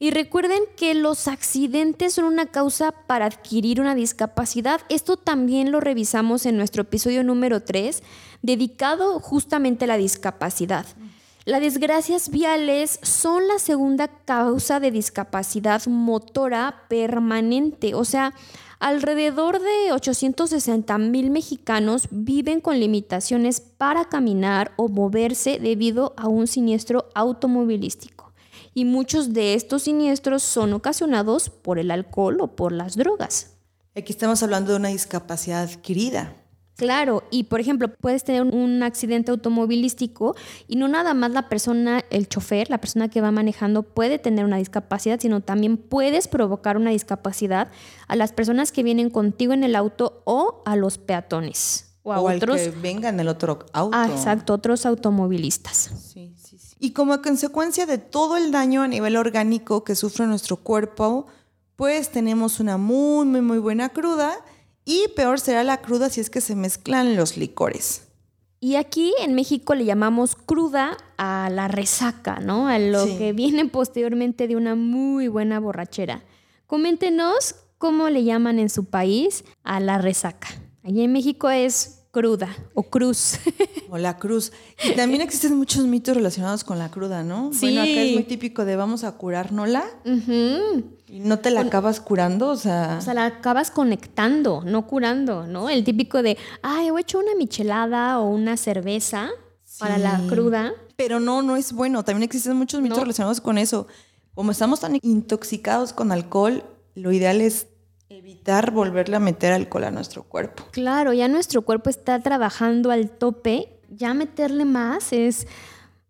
Y 0.00 0.10
recuerden 0.10 0.64
que 0.76 0.94
los 0.94 1.28
accidentes 1.28 2.14
son 2.14 2.24
una 2.24 2.46
causa 2.46 2.90
para 2.90 3.26
adquirir 3.26 3.80
una 3.80 3.94
discapacidad. 3.94 4.80
Esto 4.88 5.16
también 5.16 5.70
lo 5.70 5.78
revisamos 5.78 6.44
en 6.44 6.56
nuestro 6.56 6.82
episodio 6.82 7.22
número 7.22 7.62
3, 7.62 8.02
dedicado 8.42 9.20
justamente 9.20 9.84
a 9.84 9.88
la 9.88 9.96
discapacidad. 9.96 10.86
Las 11.44 11.60
desgracias 11.60 12.30
viales 12.30 12.98
son 13.02 13.46
la 13.46 13.60
segunda 13.60 14.08
causa 14.08 14.80
de 14.80 14.90
discapacidad 14.90 15.86
motora 15.86 16.86
permanente. 16.88 17.94
O 17.94 18.04
sea, 18.04 18.34
alrededor 18.80 19.60
de 19.60 19.92
860 19.92 20.98
mil 20.98 21.30
mexicanos 21.30 22.08
viven 22.10 22.60
con 22.60 22.80
limitaciones 22.80 23.60
para 23.60 24.06
caminar 24.06 24.72
o 24.76 24.88
moverse 24.88 25.58
debido 25.60 26.14
a 26.16 26.28
un 26.28 26.46
siniestro 26.46 27.08
automovilístico. 27.14 28.32
Y 28.72 28.86
muchos 28.86 29.32
de 29.32 29.54
estos 29.54 29.82
siniestros 29.82 30.42
son 30.42 30.72
ocasionados 30.72 31.50
por 31.50 31.78
el 31.78 31.90
alcohol 31.90 32.40
o 32.40 32.56
por 32.56 32.72
las 32.72 32.96
drogas. 32.96 33.58
Aquí 33.94 34.12
estamos 34.12 34.42
hablando 34.42 34.72
de 34.72 34.78
una 34.78 34.88
discapacidad 34.88 35.62
adquirida. 35.62 36.39
Claro, 36.80 37.24
y 37.30 37.44
por 37.44 37.60
ejemplo, 37.60 37.92
puedes 37.92 38.24
tener 38.24 38.40
un 38.40 38.82
accidente 38.82 39.30
automovilístico 39.30 40.34
y 40.66 40.76
no 40.76 40.88
nada 40.88 41.12
más 41.12 41.30
la 41.30 41.46
persona, 41.50 42.02
el 42.08 42.26
chofer, 42.26 42.70
la 42.70 42.78
persona 42.78 43.10
que 43.10 43.20
va 43.20 43.30
manejando 43.30 43.82
puede 43.82 44.18
tener 44.18 44.46
una 44.46 44.56
discapacidad, 44.56 45.20
sino 45.20 45.42
también 45.42 45.76
puedes 45.76 46.26
provocar 46.26 46.78
una 46.78 46.88
discapacidad 46.88 47.70
a 48.08 48.16
las 48.16 48.32
personas 48.32 48.72
que 48.72 48.82
vienen 48.82 49.10
contigo 49.10 49.52
en 49.52 49.62
el 49.62 49.76
auto 49.76 50.22
o 50.24 50.62
a 50.64 50.74
los 50.74 50.96
peatones 50.96 51.92
o 52.02 52.14
a 52.14 52.20
o 52.22 52.34
otros. 52.34 52.58
al 52.58 52.72
que 52.72 52.80
venga 52.80 53.10
en 53.10 53.20
el 53.20 53.28
otro 53.28 53.66
auto. 53.74 53.94
Ah, 53.94 54.08
exacto, 54.10 54.54
otros 54.54 54.86
automovilistas. 54.86 55.90
Sí, 56.02 56.32
sí, 56.38 56.56
sí. 56.56 56.76
Y 56.78 56.92
como 56.92 57.20
consecuencia 57.20 57.84
de 57.84 57.98
todo 57.98 58.38
el 58.38 58.52
daño 58.52 58.80
a 58.80 58.88
nivel 58.88 59.18
orgánico 59.18 59.84
que 59.84 59.94
sufre 59.94 60.26
nuestro 60.26 60.56
cuerpo, 60.56 61.26
pues 61.76 62.08
tenemos 62.10 62.58
una 62.58 62.78
muy, 62.78 63.26
muy, 63.26 63.42
muy 63.42 63.58
buena 63.58 63.90
cruda 63.90 64.42
y 64.90 65.08
peor 65.14 65.38
será 65.38 65.62
la 65.62 65.80
cruda 65.80 66.10
si 66.10 66.20
es 66.20 66.30
que 66.30 66.40
se 66.40 66.56
mezclan 66.56 67.14
los 67.16 67.36
licores. 67.36 68.08
Y 68.58 68.74
aquí 68.74 69.14
en 69.20 69.34
México 69.34 69.74
le 69.74 69.84
llamamos 69.84 70.34
cruda 70.34 70.96
a 71.16 71.48
la 71.50 71.68
resaca, 71.68 72.40
¿no? 72.40 72.66
A 72.68 72.78
lo 72.78 73.06
Sí. 73.06 73.16
que 73.16 73.32
viene 73.32 73.64
posteriormente 73.66 74.48
de 74.48 74.56
una 74.56 74.74
muy 74.74 75.28
buena 75.28 75.60
borrachera. 75.60 76.22
Coméntenos 76.66 77.54
cómo 77.78 78.08
le 78.10 78.24
llaman 78.24 78.58
en 78.58 78.68
su 78.68 78.84
país 78.86 79.44
a 79.62 79.80
la 79.80 79.98
resaca. 79.98 80.48
Allí 80.84 81.02
en 81.02 81.12
México 81.12 81.48
es 81.50 81.99
cruda 82.10 82.48
o 82.74 82.82
cruz. 82.84 83.38
O 83.92 83.98
la 83.98 84.18
cruz. 84.18 84.52
Y 84.84 84.92
también 84.92 85.20
existen 85.20 85.56
muchos 85.56 85.84
mitos 85.84 86.14
relacionados 86.16 86.62
con 86.62 86.78
la 86.78 86.92
cruda, 86.92 87.24
¿no? 87.24 87.50
Sí. 87.52 87.62
Bueno, 87.74 87.80
acá 87.82 87.90
es 88.02 88.14
muy 88.14 88.22
típico 88.22 88.64
de 88.64 88.76
vamos 88.76 89.02
a 89.02 89.10
curárnosla 89.16 89.82
Ujú. 90.04 90.84
y 91.08 91.18
no 91.18 91.40
te 91.40 91.50
la 91.50 91.62
acabas 91.62 92.00
curando, 92.00 92.50
o 92.50 92.56
sea... 92.56 92.98
O 93.00 93.02
sea, 93.02 93.14
la 93.14 93.26
acabas 93.26 93.72
conectando, 93.72 94.62
no 94.64 94.86
curando, 94.86 95.44
¿no? 95.48 95.68
El 95.68 95.82
típico 95.82 96.22
de, 96.22 96.38
ay, 96.62 96.86
he 96.88 97.00
hecho 97.00 97.18
una 97.18 97.34
michelada 97.36 98.20
o 98.20 98.28
una 98.30 98.56
cerveza 98.56 99.28
para 99.80 99.98
la 99.98 100.20
cruda. 100.28 100.72
Pero 100.94 101.18
no, 101.18 101.42
no 101.42 101.56
es 101.56 101.72
bueno. 101.72 102.04
También 102.04 102.22
existen 102.22 102.54
muchos 102.56 102.80
mitos 102.80 102.98
No. 102.98 103.02
relacionados 103.02 103.40
con 103.40 103.58
eso. 103.58 103.88
Como 104.36 104.52
estamos 104.52 104.78
tan 104.78 105.00
intoxicados 105.02 105.92
con 105.92 106.12
alcohol, 106.12 106.62
lo 106.94 107.10
ideal 107.10 107.40
es 107.40 107.66
evitar 108.10 108.72
volverle 108.72 109.16
a 109.16 109.20
meter 109.20 109.52
alcohol 109.52 109.84
a 109.84 109.90
nuestro 109.92 110.24
cuerpo. 110.24 110.64
Claro, 110.72 111.12
ya 111.12 111.28
nuestro 111.28 111.62
cuerpo 111.62 111.90
está 111.90 112.18
trabajando 112.18 112.90
al 112.90 113.08
tope, 113.08 113.80
ya 113.88 114.14
meterle 114.14 114.64
más 114.64 115.12
es 115.12 115.46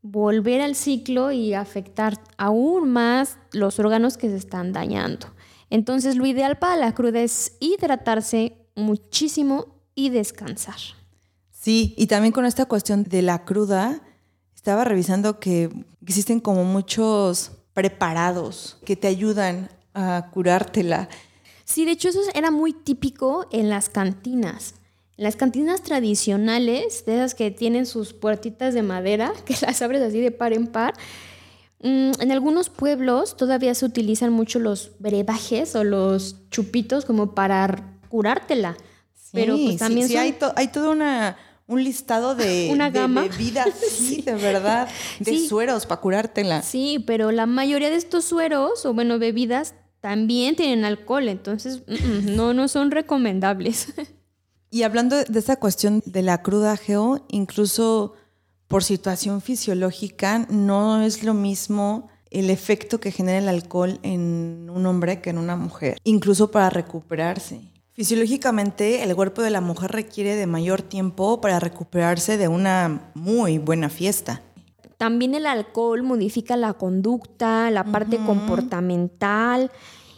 volver 0.00 0.62
al 0.62 0.76
ciclo 0.76 1.30
y 1.30 1.52
afectar 1.52 2.14
aún 2.38 2.90
más 2.90 3.36
los 3.52 3.78
órganos 3.78 4.16
que 4.16 4.30
se 4.30 4.36
están 4.36 4.72
dañando. 4.72 5.26
Entonces, 5.68 6.16
lo 6.16 6.24
ideal 6.24 6.58
para 6.58 6.76
la 6.76 6.94
cruda 6.94 7.20
es 7.20 7.52
hidratarse 7.60 8.56
muchísimo 8.74 9.66
y 9.94 10.08
descansar. 10.08 10.78
Sí, 11.50 11.94
y 11.98 12.06
también 12.06 12.32
con 12.32 12.46
esta 12.46 12.64
cuestión 12.64 13.04
de 13.04 13.20
la 13.20 13.44
cruda, 13.44 14.00
estaba 14.54 14.84
revisando 14.84 15.38
que 15.38 15.70
existen 16.02 16.40
como 16.40 16.64
muchos 16.64 17.52
preparados 17.74 18.78
que 18.86 18.96
te 18.96 19.06
ayudan 19.06 19.68
a 19.92 20.30
curártela. 20.32 21.10
Sí, 21.70 21.84
de 21.84 21.92
hecho 21.92 22.08
eso 22.08 22.20
era 22.34 22.50
muy 22.50 22.72
típico 22.72 23.46
en 23.52 23.68
las 23.68 23.88
cantinas. 23.88 24.74
En 25.16 25.24
las 25.24 25.36
cantinas 25.36 25.82
tradicionales, 25.82 27.04
de 27.06 27.14
esas 27.14 27.34
que 27.34 27.50
tienen 27.50 27.86
sus 27.86 28.12
puertitas 28.12 28.74
de 28.74 28.82
madera, 28.82 29.32
que 29.44 29.54
las 29.62 29.80
abres 29.82 30.02
así 30.02 30.20
de 30.20 30.30
par 30.32 30.52
en 30.52 30.66
par, 30.66 30.94
mm, 31.82 32.10
en 32.20 32.32
algunos 32.32 32.70
pueblos 32.70 33.36
todavía 33.36 33.74
se 33.74 33.84
utilizan 33.86 34.32
mucho 34.32 34.58
los 34.58 34.92
brebajes 34.98 35.76
o 35.76 35.84
los 35.84 36.36
chupitos 36.50 37.04
como 37.04 37.34
para 37.34 37.98
curártela. 38.08 38.76
Pero 39.32 39.56
Sí, 39.56 39.62
pues 39.64 39.74
sí, 39.74 39.78
también 39.78 40.08
sí, 40.08 40.14
son- 40.14 40.22
hay, 40.22 40.32
to- 40.32 40.52
hay 40.56 40.68
todo 40.68 40.90
una, 40.90 41.36
un 41.68 41.84
listado 41.84 42.34
de, 42.34 42.68
Una 42.72 42.90
de 42.90 42.98
gama. 42.98 43.22
bebidas, 43.28 43.68
sí, 43.90 44.22
de 44.22 44.34
verdad, 44.34 44.88
de 45.20 45.30
Sí. 45.32 45.46
sueros 45.46 45.86
para 45.86 46.00
curártela. 46.00 46.62
Sí, 46.62 46.98
pero 47.06 47.30
la 47.30 47.46
mayoría 47.46 47.90
de 47.90 47.96
estos 47.96 48.24
sueros 48.24 48.84
o 48.86 48.92
bueno, 48.92 49.20
bebidas 49.20 49.74
también 50.00 50.56
tienen 50.56 50.84
alcohol, 50.84 51.28
entonces 51.28 51.82
mm, 51.86 51.92
mm, 51.92 52.36
no, 52.36 52.54
no 52.54 52.68
son 52.68 52.90
recomendables. 52.90 53.92
Y 54.72 54.84
hablando 54.84 55.16
de 55.16 55.38
esa 55.40 55.56
cuestión 55.56 56.00
de 56.06 56.22
la 56.22 56.42
cruda 56.42 56.76
geo, 56.76 57.26
incluso 57.28 58.14
por 58.68 58.84
situación 58.84 59.40
fisiológica, 59.40 60.46
no 60.48 61.02
es 61.02 61.24
lo 61.24 61.34
mismo 61.34 62.08
el 62.30 62.50
efecto 62.50 63.00
que 63.00 63.10
genera 63.10 63.38
el 63.38 63.48
alcohol 63.48 63.98
en 64.04 64.70
un 64.72 64.86
hombre 64.86 65.20
que 65.20 65.30
en 65.30 65.38
una 65.38 65.56
mujer, 65.56 65.98
incluso 66.04 66.52
para 66.52 66.70
recuperarse. 66.70 67.62
Fisiológicamente, 67.94 69.02
el 69.02 69.14
cuerpo 69.16 69.42
de 69.42 69.50
la 69.50 69.60
mujer 69.60 69.90
requiere 69.90 70.36
de 70.36 70.46
mayor 70.46 70.82
tiempo 70.82 71.40
para 71.40 71.58
recuperarse 71.58 72.38
de 72.38 72.46
una 72.46 73.10
muy 73.14 73.58
buena 73.58 73.90
fiesta. 73.90 74.40
También 75.00 75.34
el 75.34 75.46
alcohol 75.46 76.02
modifica 76.02 76.58
la 76.58 76.74
conducta, 76.74 77.70
la 77.70 77.84
parte 77.84 78.18
comportamental 78.18 79.70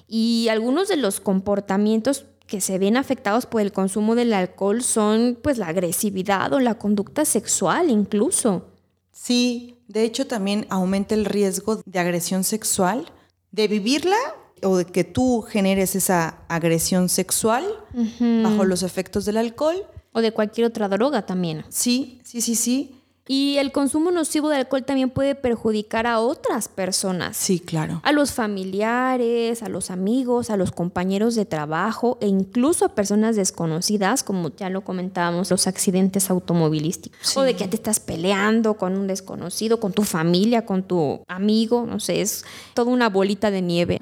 y 0.08 0.48
algunos 0.50 0.88
de 0.88 0.96
los 0.96 1.20
comportamientos 1.20 2.24
que 2.48 2.60
se 2.60 2.80
ven 2.80 2.96
afectados 2.96 3.46
por 3.46 3.60
el 3.60 3.70
consumo 3.70 4.16
del 4.16 4.32
alcohol 4.32 4.82
son 4.82 5.38
pues 5.40 5.56
la 5.56 5.68
agresividad 5.68 6.52
o 6.52 6.58
la 6.58 6.78
conducta 6.78 7.24
sexual 7.24 7.90
incluso. 7.90 8.70
Sí, 9.12 9.76
de 9.86 10.02
hecho 10.02 10.26
también 10.26 10.66
aumenta 10.68 11.14
el 11.14 11.26
riesgo 11.26 11.80
de 11.86 11.98
agresión 12.00 12.42
sexual, 12.42 13.06
de 13.52 13.68
vivirla 13.68 14.18
o 14.64 14.78
de 14.78 14.86
que 14.86 15.04
tú 15.04 15.42
generes 15.42 15.94
esa 15.94 16.40
agresión 16.48 17.08
sexual 17.08 17.64
bajo 18.42 18.64
los 18.64 18.82
efectos 18.82 19.26
del 19.26 19.36
alcohol. 19.36 19.86
O 20.12 20.20
de 20.20 20.32
cualquier 20.32 20.66
otra 20.66 20.88
droga 20.88 21.24
también. 21.24 21.64
Sí, 21.68 22.20
sí, 22.24 22.40
sí, 22.40 22.56
sí. 22.56 22.98
Y 23.34 23.56
el 23.56 23.72
consumo 23.72 24.10
nocivo 24.10 24.50
de 24.50 24.56
alcohol 24.56 24.84
también 24.84 25.08
puede 25.08 25.34
perjudicar 25.34 26.06
a 26.06 26.20
otras 26.20 26.68
personas. 26.68 27.34
Sí, 27.34 27.60
claro. 27.60 28.02
A 28.04 28.12
los 28.12 28.32
familiares, 28.32 29.62
a 29.62 29.70
los 29.70 29.90
amigos, 29.90 30.50
a 30.50 30.58
los 30.58 30.70
compañeros 30.70 31.34
de 31.34 31.46
trabajo 31.46 32.18
e 32.20 32.26
incluso 32.26 32.84
a 32.84 32.90
personas 32.90 33.34
desconocidas, 33.34 34.22
como 34.22 34.50
ya 34.54 34.68
lo 34.68 34.82
comentábamos, 34.82 35.50
los 35.50 35.66
accidentes 35.66 36.28
automovilísticos. 36.28 37.34
O 37.34 37.40
de 37.40 37.56
que 37.56 37.66
te 37.68 37.76
estás 37.76 38.00
peleando 38.00 38.74
con 38.74 38.98
un 38.98 39.06
desconocido, 39.06 39.80
con 39.80 39.94
tu 39.94 40.02
familia, 40.02 40.66
con 40.66 40.82
tu 40.82 41.22
amigo, 41.26 41.86
no 41.86 42.00
sé, 42.00 42.20
es 42.20 42.44
toda 42.74 42.92
una 42.92 43.08
bolita 43.08 43.50
de 43.50 43.62
nieve. 43.62 43.98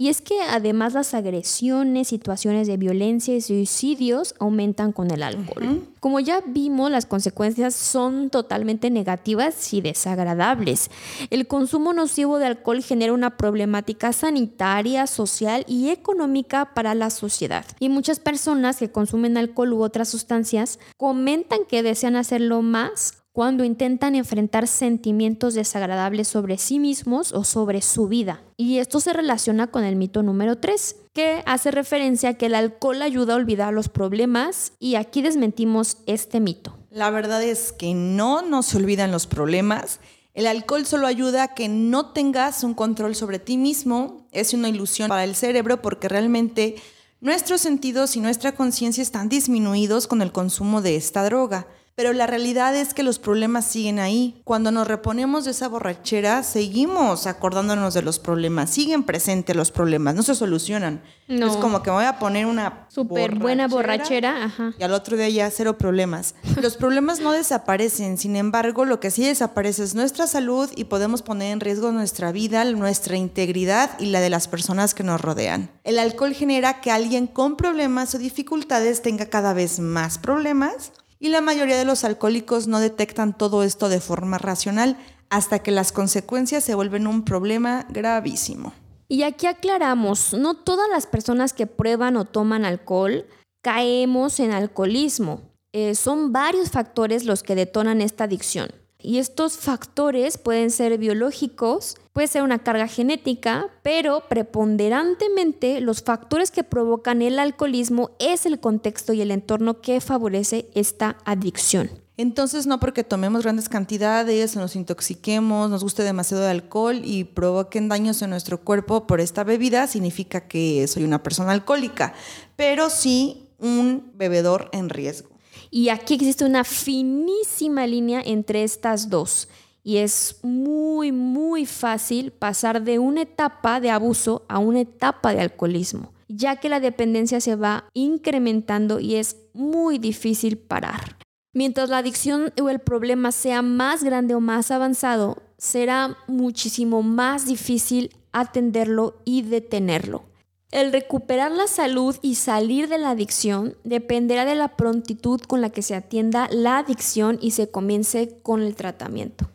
Y 0.00 0.08
es 0.08 0.22
que 0.22 0.40
además 0.40 0.94
las 0.94 1.12
agresiones, 1.12 2.08
situaciones 2.08 2.66
de 2.66 2.78
violencia 2.78 3.36
y 3.36 3.42
suicidios 3.42 4.34
aumentan 4.38 4.92
con 4.92 5.10
el 5.10 5.22
alcohol. 5.22 5.86
Como 6.00 6.20
ya 6.20 6.40
vimos, 6.40 6.90
las 6.90 7.04
consecuencias 7.04 7.74
son 7.74 8.30
totalmente 8.30 8.88
negativas 8.88 9.74
y 9.74 9.82
desagradables. 9.82 10.90
El 11.28 11.46
consumo 11.46 11.92
nocivo 11.92 12.38
de 12.38 12.46
alcohol 12.46 12.82
genera 12.82 13.12
una 13.12 13.36
problemática 13.36 14.14
sanitaria, 14.14 15.06
social 15.06 15.66
y 15.68 15.90
económica 15.90 16.72
para 16.72 16.94
la 16.94 17.10
sociedad. 17.10 17.66
Y 17.78 17.90
muchas 17.90 18.20
personas 18.20 18.78
que 18.78 18.90
consumen 18.90 19.36
alcohol 19.36 19.74
u 19.74 19.82
otras 19.82 20.08
sustancias 20.08 20.78
comentan 20.96 21.66
que 21.68 21.82
desean 21.82 22.16
hacerlo 22.16 22.62
más 22.62 23.19
cuando 23.40 23.64
intentan 23.64 24.16
enfrentar 24.16 24.66
sentimientos 24.66 25.54
desagradables 25.54 26.28
sobre 26.28 26.58
sí 26.58 26.78
mismos 26.78 27.32
o 27.32 27.42
sobre 27.42 27.80
su 27.80 28.06
vida. 28.06 28.42
Y 28.58 28.80
esto 28.80 29.00
se 29.00 29.14
relaciona 29.14 29.68
con 29.68 29.82
el 29.82 29.96
mito 29.96 30.22
número 30.22 30.58
3, 30.58 30.96
que 31.14 31.42
hace 31.46 31.70
referencia 31.70 32.28
a 32.28 32.34
que 32.34 32.44
el 32.44 32.54
alcohol 32.54 33.00
ayuda 33.00 33.32
a 33.32 33.36
olvidar 33.36 33.72
los 33.72 33.88
problemas 33.88 34.74
y 34.78 34.96
aquí 34.96 35.22
desmentimos 35.22 35.96
este 36.04 36.38
mito. 36.38 36.76
La 36.90 37.08
verdad 37.08 37.42
es 37.42 37.72
que 37.72 37.94
no, 37.94 38.42
no 38.42 38.62
se 38.62 38.76
olvidan 38.76 39.10
los 39.10 39.26
problemas. 39.26 40.00
El 40.34 40.46
alcohol 40.46 40.84
solo 40.84 41.06
ayuda 41.06 41.44
a 41.44 41.54
que 41.54 41.70
no 41.70 42.12
tengas 42.12 42.62
un 42.62 42.74
control 42.74 43.14
sobre 43.14 43.38
ti 43.38 43.56
mismo. 43.56 44.26
Es 44.32 44.52
una 44.52 44.68
ilusión 44.68 45.08
para 45.08 45.24
el 45.24 45.34
cerebro 45.34 45.80
porque 45.80 46.10
realmente 46.10 46.74
nuestros 47.22 47.62
sentidos 47.62 48.16
y 48.16 48.20
nuestra 48.20 48.52
conciencia 48.52 49.00
están 49.00 49.30
disminuidos 49.30 50.06
con 50.06 50.20
el 50.20 50.30
consumo 50.30 50.82
de 50.82 50.96
esta 50.96 51.24
droga. 51.24 51.66
Pero 52.00 52.14
la 52.14 52.26
realidad 52.26 52.74
es 52.74 52.94
que 52.94 53.02
los 53.02 53.18
problemas 53.18 53.66
siguen 53.66 53.98
ahí. 53.98 54.40
Cuando 54.44 54.70
nos 54.70 54.88
reponemos 54.88 55.44
de 55.44 55.50
esa 55.50 55.68
borrachera, 55.68 56.42
seguimos 56.42 57.26
acordándonos 57.26 57.92
de 57.92 58.00
los 58.00 58.18
problemas. 58.18 58.70
Siguen 58.70 59.02
presentes 59.02 59.54
los 59.54 59.70
problemas, 59.70 60.14
no 60.14 60.22
se 60.22 60.34
solucionan. 60.34 61.02
No. 61.28 61.46
Es 61.46 61.58
como 61.58 61.82
que 61.82 61.90
me 61.90 61.96
voy 61.96 62.06
a 62.06 62.18
poner 62.18 62.46
una 62.46 62.86
Súper 62.88 63.34
buena 63.34 63.68
borrachera, 63.68 64.46
ajá. 64.46 64.72
y 64.78 64.82
al 64.82 64.94
otro 64.94 65.18
día 65.18 65.28
ya 65.28 65.50
cero 65.50 65.76
problemas. 65.76 66.34
Los 66.60 66.76
problemas 66.76 67.20
no 67.20 67.32
desaparecen, 67.32 68.18
sin 68.18 68.34
embargo, 68.34 68.84
lo 68.84 68.98
que 68.98 69.12
sí 69.12 69.24
desaparece 69.24 69.84
es 69.84 69.94
nuestra 69.94 70.26
salud 70.26 70.68
y 70.74 70.84
podemos 70.84 71.22
poner 71.22 71.52
en 71.52 71.60
riesgo 71.60 71.92
nuestra 71.92 72.32
vida, 72.32 72.64
nuestra 72.64 73.16
integridad 73.16 73.90
y 74.00 74.06
la 74.06 74.20
de 74.20 74.30
las 74.30 74.48
personas 74.48 74.92
que 74.94 75.04
nos 75.04 75.20
rodean. 75.20 75.70
El 75.84 76.00
alcohol 76.00 76.32
genera 76.32 76.80
que 76.80 76.90
alguien 76.90 77.28
con 77.28 77.56
problemas 77.56 78.12
o 78.14 78.18
dificultades 78.18 79.02
tenga 79.02 79.26
cada 79.26 79.52
vez 79.52 79.78
más 79.78 80.18
problemas 80.18 80.92
y 81.20 81.28
la 81.28 81.42
mayoría 81.42 81.76
de 81.76 81.84
los 81.84 82.02
alcohólicos 82.02 82.66
no 82.66 82.80
detectan 82.80 83.36
todo 83.36 83.62
esto 83.62 83.88
de 83.88 84.00
forma 84.00 84.38
racional 84.38 84.96
hasta 85.28 85.60
que 85.60 85.70
las 85.70 85.92
consecuencias 85.92 86.64
se 86.64 86.74
vuelven 86.74 87.06
un 87.06 87.24
problema 87.24 87.86
gravísimo. 87.90 88.72
Y 89.06 89.22
aquí 89.22 89.46
aclaramos, 89.46 90.32
no 90.34 90.54
todas 90.54 90.88
las 90.90 91.06
personas 91.06 91.52
que 91.52 91.66
prueban 91.66 92.16
o 92.16 92.24
toman 92.24 92.64
alcohol 92.64 93.26
caemos 93.62 94.40
en 94.40 94.52
alcoholismo. 94.52 95.42
Eh, 95.72 95.94
son 95.94 96.32
varios 96.32 96.70
factores 96.70 97.24
los 97.24 97.42
que 97.42 97.54
detonan 97.54 98.00
esta 98.00 98.24
adicción. 98.24 98.70
Y 98.98 99.18
estos 99.18 99.56
factores 99.56 100.38
pueden 100.38 100.70
ser 100.70 100.98
biológicos, 100.98 101.96
puede 102.12 102.28
ser 102.28 102.42
una 102.42 102.58
carga 102.58 102.88
genética, 102.88 103.68
pero 103.82 104.24
preponderantemente 104.28 105.80
los 105.80 106.02
factores 106.02 106.50
que 106.50 106.64
provocan 106.64 107.22
el 107.22 107.38
alcoholismo 107.38 108.10
es 108.18 108.46
el 108.46 108.60
contexto 108.60 109.12
y 109.12 109.20
el 109.20 109.30
entorno 109.30 109.80
que 109.80 110.00
favorece 110.00 110.68
esta 110.74 111.16
adicción. 111.24 111.90
Entonces, 112.16 112.66
no 112.66 112.80
porque 112.80 113.02
tomemos 113.02 113.44
grandes 113.44 113.70
cantidades, 113.70 114.54
nos 114.54 114.76
intoxiquemos, 114.76 115.70
nos 115.70 115.82
guste 115.82 116.02
demasiado 116.02 116.42
de 116.42 116.50
alcohol 116.50 117.00
y 117.02 117.24
provoquen 117.24 117.88
daños 117.88 118.20
en 118.20 118.28
nuestro 118.28 118.60
cuerpo 118.60 119.06
por 119.06 119.22
esta 119.22 119.42
bebida, 119.42 119.86
significa 119.86 120.46
que 120.46 120.86
soy 120.86 121.04
una 121.04 121.22
persona 121.22 121.52
alcohólica, 121.52 122.12
pero 122.56 122.90
sí 122.90 123.48
un 123.58 124.12
bebedor 124.14 124.68
en 124.72 124.90
riesgo. 124.90 125.30
Y 125.70 125.88
aquí 125.88 126.14
existe 126.14 126.44
una 126.44 126.64
finísima 126.64 127.86
línea 127.86 128.20
entre 128.22 128.64
estas 128.64 129.08
dos. 129.08 129.48
Y 129.82 129.98
es 129.98 130.40
muy, 130.42 131.12
muy 131.12 131.66
fácil 131.66 132.32
pasar 132.32 132.82
de 132.82 132.98
una 132.98 133.22
etapa 133.22 133.80
de 133.80 133.90
abuso 133.90 134.44
a 134.48 134.58
una 134.58 134.80
etapa 134.80 135.32
de 135.32 135.40
alcoholismo, 135.40 136.12
ya 136.28 136.56
que 136.56 136.68
la 136.68 136.80
dependencia 136.80 137.40
se 137.40 137.56
va 137.56 137.84
incrementando 137.94 139.00
y 139.00 139.16
es 139.16 139.36
muy 139.52 139.98
difícil 139.98 140.58
parar. 140.58 141.16
Mientras 141.52 141.88
la 141.88 141.98
adicción 141.98 142.52
o 142.62 142.68
el 142.68 142.78
problema 142.78 143.32
sea 143.32 143.62
más 143.62 144.04
grande 144.04 144.34
o 144.34 144.40
más 144.40 144.70
avanzado, 144.70 145.42
será 145.58 146.16
muchísimo 146.28 147.02
más 147.02 147.46
difícil 147.46 148.10
atenderlo 148.32 149.20
y 149.24 149.42
detenerlo. 149.42 150.24
El 150.70 150.92
recuperar 150.92 151.50
la 151.50 151.66
salud 151.66 152.16
y 152.22 152.36
salir 152.36 152.88
de 152.88 152.98
la 152.98 153.10
adicción 153.10 153.76
dependerá 153.82 154.44
de 154.44 154.54
la 154.54 154.76
prontitud 154.76 155.40
con 155.40 155.60
la 155.60 155.70
que 155.70 155.82
se 155.82 155.96
atienda 155.96 156.48
la 156.52 156.78
adicción 156.78 157.38
y 157.42 157.50
se 157.50 157.70
comience 157.70 158.38
con 158.42 158.62
el 158.62 158.76
tratamiento. 158.76 159.50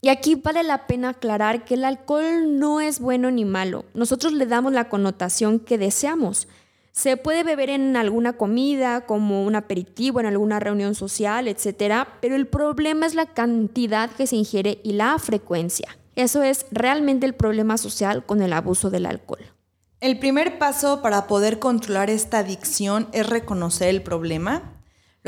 Y 0.00 0.10
aquí 0.10 0.36
vale 0.36 0.62
la 0.62 0.86
pena 0.86 1.10
aclarar 1.10 1.64
que 1.64 1.74
el 1.74 1.84
alcohol 1.84 2.58
no 2.58 2.80
es 2.80 3.00
bueno 3.00 3.30
ni 3.30 3.44
malo. 3.44 3.84
Nosotros 3.94 4.32
le 4.32 4.46
damos 4.46 4.72
la 4.72 4.88
connotación 4.88 5.58
que 5.58 5.76
deseamos. 5.76 6.46
Se 6.92 7.16
puede 7.16 7.42
beber 7.42 7.70
en 7.70 7.96
alguna 7.96 8.34
comida, 8.34 9.06
como 9.06 9.44
un 9.44 9.56
aperitivo, 9.56 10.20
en 10.20 10.26
alguna 10.26 10.60
reunión 10.60 10.94
social, 10.94 11.48
etc. 11.48 12.06
Pero 12.20 12.36
el 12.36 12.46
problema 12.46 13.06
es 13.06 13.14
la 13.14 13.26
cantidad 13.26 14.10
que 14.10 14.26
se 14.26 14.36
ingiere 14.36 14.80
y 14.84 14.92
la 14.92 15.18
frecuencia. 15.18 15.96
Eso 16.14 16.42
es 16.42 16.66
realmente 16.70 17.26
el 17.26 17.34
problema 17.34 17.76
social 17.76 18.24
con 18.24 18.42
el 18.42 18.52
abuso 18.52 18.90
del 18.90 19.06
alcohol. 19.06 19.44
El 20.00 20.18
primer 20.20 20.58
paso 20.58 21.02
para 21.02 21.26
poder 21.26 21.58
controlar 21.58 22.08
esta 22.08 22.38
adicción 22.38 23.08
es 23.12 23.28
reconocer 23.28 23.88
el 23.88 24.02
problema. 24.02 24.77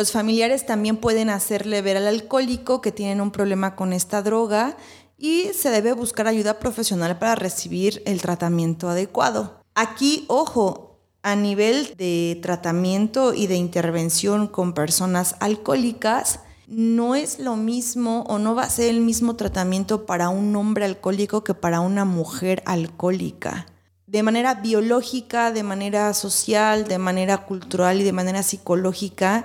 Los 0.00 0.12
familiares 0.12 0.64
también 0.64 0.96
pueden 0.96 1.28
hacerle 1.28 1.82
ver 1.82 1.98
al 1.98 2.06
alcohólico 2.06 2.80
que 2.80 2.90
tienen 2.90 3.20
un 3.20 3.30
problema 3.30 3.76
con 3.76 3.92
esta 3.92 4.22
droga 4.22 4.78
y 5.18 5.50
se 5.52 5.68
debe 5.68 5.92
buscar 5.92 6.26
ayuda 6.26 6.58
profesional 6.58 7.18
para 7.18 7.34
recibir 7.34 8.02
el 8.06 8.22
tratamiento 8.22 8.88
adecuado. 8.88 9.60
Aquí, 9.74 10.24
ojo, 10.28 10.96
a 11.22 11.36
nivel 11.36 11.94
de 11.98 12.38
tratamiento 12.40 13.34
y 13.34 13.46
de 13.46 13.56
intervención 13.56 14.46
con 14.46 14.72
personas 14.72 15.36
alcohólicas, 15.38 16.40
no 16.66 17.14
es 17.14 17.38
lo 17.38 17.56
mismo 17.56 18.22
o 18.22 18.38
no 18.38 18.54
va 18.54 18.62
a 18.62 18.70
ser 18.70 18.88
el 18.88 19.02
mismo 19.02 19.36
tratamiento 19.36 20.06
para 20.06 20.30
un 20.30 20.56
hombre 20.56 20.86
alcohólico 20.86 21.44
que 21.44 21.52
para 21.52 21.80
una 21.80 22.06
mujer 22.06 22.62
alcohólica. 22.64 23.66
De 24.06 24.22
manera 24.22 24.54
biológica, 24.54 25.52
de 25.52 25.62
manera 25.62 26.14
social, 26.14 26.88
de 26.88 26.96
manera 26.96 27.44
cultural 27.44 28.00
y 28.00 28.04
de 28.04 28.12
manera 28.12 28.42
psicológica 28.42 29.44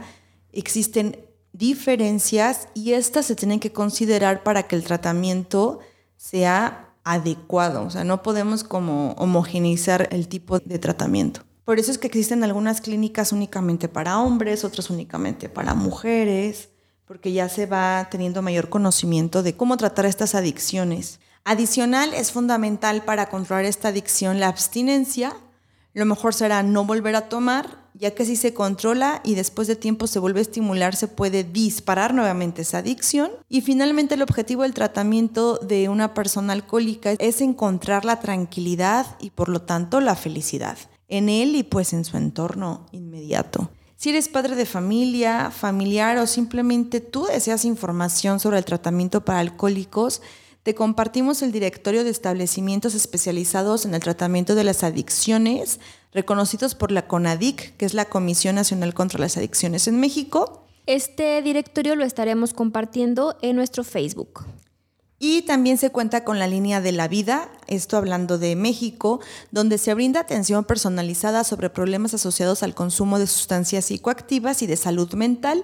existen 0.56 1.18
diferencias 1.54 2.68
y 2.74 2.94
estas 2.94 3.26
se 3.26 3.36
tienen 3.36 3.60
que 3.60 3.72
considerar 3.72 4.44
para 4.44 4.64
que 4.64 4.76
el 4.76 4.84
tratamiento 4.84 5.80
sea 6.18 6.94
adecuado. 7.04 7.84
O 7.84 7.90
sea, 7.90 8.04
no 8.04 8.24
podemos 8.24 8.64
como 8.64 9.12
homogeneizar 9.14 10.10
el 10.12 10.28
tipo 10.28 10.60
de 10.60 10.80
tratamiento. 10.80 11.42
Por 11.64 11.80
eso 11.80 11.92
es 11.92 11.98
que 11.98 12.08
existen 12.08 12.44
algunas 12.44 12.82
clínicas 12.82 13.32
únicamente 13.32 13.88
para 13.88 14.20
hombres, 14.20 14.64
otras 14.64 14.90
únicamente 14.90 15.50
para 15.50 15.74
mujeres, 15.74 16.70
porque 17.06 17.32
ya 17.32 17.50
se 17.50 17.66
va 17.66 18.08
teniendo 18.12 18.42
mayor 18.42 18.70
conocimiento 18.70 19.42
de 19.42 19.56
cómo 19.56 19.78
tratar 19.78 20.06
estas 20.06 20.36
adicciones. 20.36 21.20
Adicional, 21.44 22.14
es 22.14 22.32
fundamental 22.32 23.04
para 23.04 23.30
controlar 23.30 23.66
esta 23.66 23.90
adicción 23.90 24.40
la 24.40 24.48
abstinencia. 24.48 25.36
Lo 25.96 26.06
mejor 26.06 26.34
será 26.34 26.62
no 26.62 26.84
volver 26.84 27.16
a 27.16 27.30
tomar, 27.30 27.88
ya 27.94 28.12
que 28.12 28.26
si 28.26 28.36
se 28.36 28.54
controla 28.54 29.22
y 29.24 29.36
después 29.36 29.70
de 29.70 29.78
tiempo 29.78 30.08
se 30.08 30.20
vuelve 30.20 30.40
a 30.40 30.42
estimular, 30.42 30.94
se 30.94 31.08
puede 31.08 31.46
disparar 31.46 32.14
nuevamente 32.14 32.64
esa 32.64 32.80
adicción. 32.80 33.32
Y 33.48 33.62
finalmente, 33.62 34.16
el 34.16 34.22
objetivo 34.22 34.64
del 34.64 34.74
tratamiento 34.74 35.58
de 35.58 35.88
una 35.88 36.14
persona 36.14 36.52
alcohólica 36.52 37.12
es 37.12 37.40
encontrar 37.40 38.04
la 38.04 38.20
tranquilidad 38.20 39.06
y 39.22 39.30
por 39.30 39.48
lo 39.48 39.62
tanto 39.62 40.02
la 40.02 40.16
felicidad 40.16 40.78
en 41.08 41.30
él 41.30 41.56
y 41.56 41.64
pues 41.64 41.94
en 41.94 42.04
su 42.04 42.18
entorno 42.18 42.88
inmediato. 42.92 43.70
Si 43.96 44.10
eres 44.10 44.28
padre 44.28 44.58
de 44.58 44.66
familia, 44.66 45.50
familiar 45.50 46.18
o 46.18 46.28
simplemente 46.28 47.00
tú 47.00 47.24
deseas 47.24 47.64
información 47.64 48.42
sobre 48.42 48.58
el 48.58 48.66
tratamiento 48.66 49.24
para 49.24 49.40
alcohólicos, 49.40 50.22
te 50.66 50.74
compartimos 50.74 51.44
el 51.44 51.52
directorio 51.52 52.04
de 52.04 52.10
establecimientos 52.10 52.96
especializados 52.96 53.86
en 53.86 53.94
el 53.94 54.02
tratamiento 54.02 54.56
de 54.56 54.64
las 54.64 54.84
adicciones, 54.84 55.80
reconocidos 56.12 56.74
por 56.74 56.92
la 56.92 57.08
CONADIC, 57.08 57.78
que 57.78 57.86
es 57.86 57.94
la 57.94 58.06
Comisión 58.06 58.56
Nacional 58.56 58.96
contra 58.96 59.20
las 59.20 59.38
Adicciones 59.38 59.88
en 59.88 60.00
México. 60.00 60.66
Este 60.88 61.40
directorio 61.44 61.96
lo 61.96 62.04
estaremos 62.04 62.54
compartiendo 62.54 63.38
en 63.44 63.58
nuestro 63.58 63.84
Facebook. 63.84 64.44
Y 65.20 65.44
también 65.44 65.78
se 65.78 65.92
cuenta 65.92 66.24
con 66.24 66.40
la 66.40 66.48
línea 66.48 66.82
de 66.82 66.94
la 66.94 67.08
vida, 67.08 67.48
esto 67.68 67.96
hablando 67.96 68.40
de 68.40 68.56
México, 68.56 69.20
donde 69.52 69.78
se 69.78 69.94
brinda 69.94 70.22
atención 70.22 70.64
personalizada 70.64 71.44
sobre 71.44 71.70
problemas 71.70 72.16
asociados 72.16 72.64
al 72.64 72.74
consumo 72.74 73.20
de 73.20 73.28
sustancias 73.28 73.86
psicoactivas 73.86 74.64
y 74.64 74.66
de 74.66 74.78
salud 74.78 75.14
mental. 75.14 75.64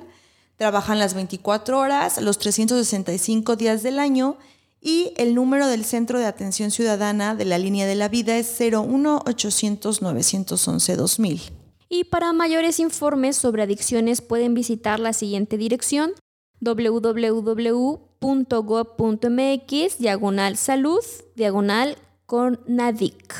Trabajan 0.57 0.99
las 0.99 1.15
24 1.15 1.79
horas, 1.79 2.21
los 2.21 2.37
365 2.37 3.55
días 3.55 3.81
del 3.81 3.97
año 3.97 4.37
y 4.81 5.13
el 5.17 5.35
número 5.35 5.67
del 5.67 5.85
Centro 5.85 6.19
de 6.19 6.25
Atención 6.25 6.71
Ciudadana 6.71 7.35
de 7.35 7.45
la 7.45 7.57
línea 7.57 7.87
de 7.87 7.95
la 7.95 8.09
vida 8.09 8.37
es 8.37 8.59
01 8.59 9.23
800 9.25 10.01
911 10.01 10.95
2000. 10.95 11.41
Y 11.87 12.05
para 12.05 12.33
mayores 12.33 12.79
informes 12.79 13.37
sobre 13.37 13.63
adicciones 13.63 14.21
pueden 14.21 14.53
visitar 14.53 14.99
la 14.99 15.13
siguiente 15.13 15.57
dirección 15.57 16.11
www 16.59 18.11
.gov.mx 18.21 19.97
diagonal 19.97 20.55
salud 20.55 21.03
diagonal 21.35 21.97
con 22.27 22.59
NADIC. 22.67 23.33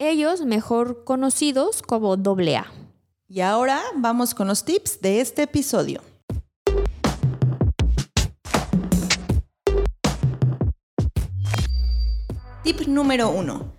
Ellos 0.00 0.44
mejor 0.44 1.04
conocidos 1.04 1.82
como 1.82 2.14
AA. 2.14 2.66
Y 3.28 3.42
ahora 3.42 3.80
vamos 3.94 4.34
con 4.34 4.48
los 4.48 4.64
tips 4.64 5.00
de 5.00 5.20
este 5.20 5.42
episodio. 5.42 6.00
Tip 12.64 12.88
número 12.88 13.30
1. 13.30 13.72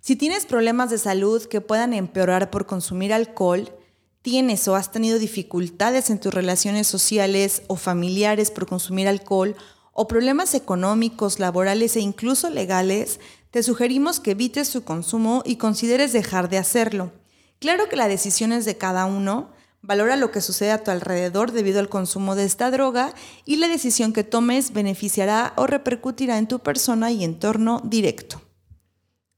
Si 0.00 0.14
tienes 0.14 0.44
problemas 0.44 0.90
de 0.90 0.98
salud 0.98 1.42
que 1.46 1.62
puedan 1.62 1.94
empeorar 1.94 2.50
por 2.50 2.66
consumir 2.66 3.14
alcohol, 3.14 3.72
tienes 4.26 4.66
o 4.66 4.74
has 4.74 4.90
tenido 4.90 5.20
dificultades 5.20 6.10
en 6.10 6.18
tus 6.18 6.34
relaciones 6.34 6.88
sociales 6.88 7.62
o 7.68 7.76
familiares 7.76 8.50
por 8.50 8.66
consumir 8.66 9.06
alcohol, 9.06 9.54
o 9.92 10.08
problemas 10.08 10.52
económicos, 10.54 11.38
laborales 11.38 11.94
e 11.94 12.00
incluso 12.00 12.50
legales, 12.50 13.20
te 13.52 13.62
sugerimos 13.62 14.18
que 14.18 14.32
evites 14.32 14.66
su 14.66 14.82
consumo 14.82 15.44
y 15.46 15.58
consideres 15.58 16.12
dejar 16.12 16.48
de 16.48 16.58
hacerlo. 16.58 17.12
Claro 17.60 17.88
que 17.88 17.94
la 17.94 18.08
decisión 18.08 18.50
es 18.50 18.64
de 18.64 18.76
cada 18.76 19.06
uno, 19.06 19.52
valora 19.80 20.16
lo 20.16 20.32
que 20.32 20.40
sucede 20.40 20.72
a 20.72 20.82
tu 20.82 20.90
alrededor 20.90 21.52
debido 21.52 21.78
al 21.78 21.88
consumo 21.88 22.34
de 22.34 22.46
esta 22.46 22.72
droga 22.72 23.14
y 23.44 23.58
la 23.58 23.68
decisión 23.68 24.12
que 24.12 24.24
tomes 24.24 24.72
beneficiará 24.72 25.52
o 25.54 25.68
repercutirá 25.68 26.36
en 26.36 26.48
tu 26.48 26.58
persona 26.58 27.12
y 27.12 27.22
entorno 27.22 27.80
directo. 27.84 28.42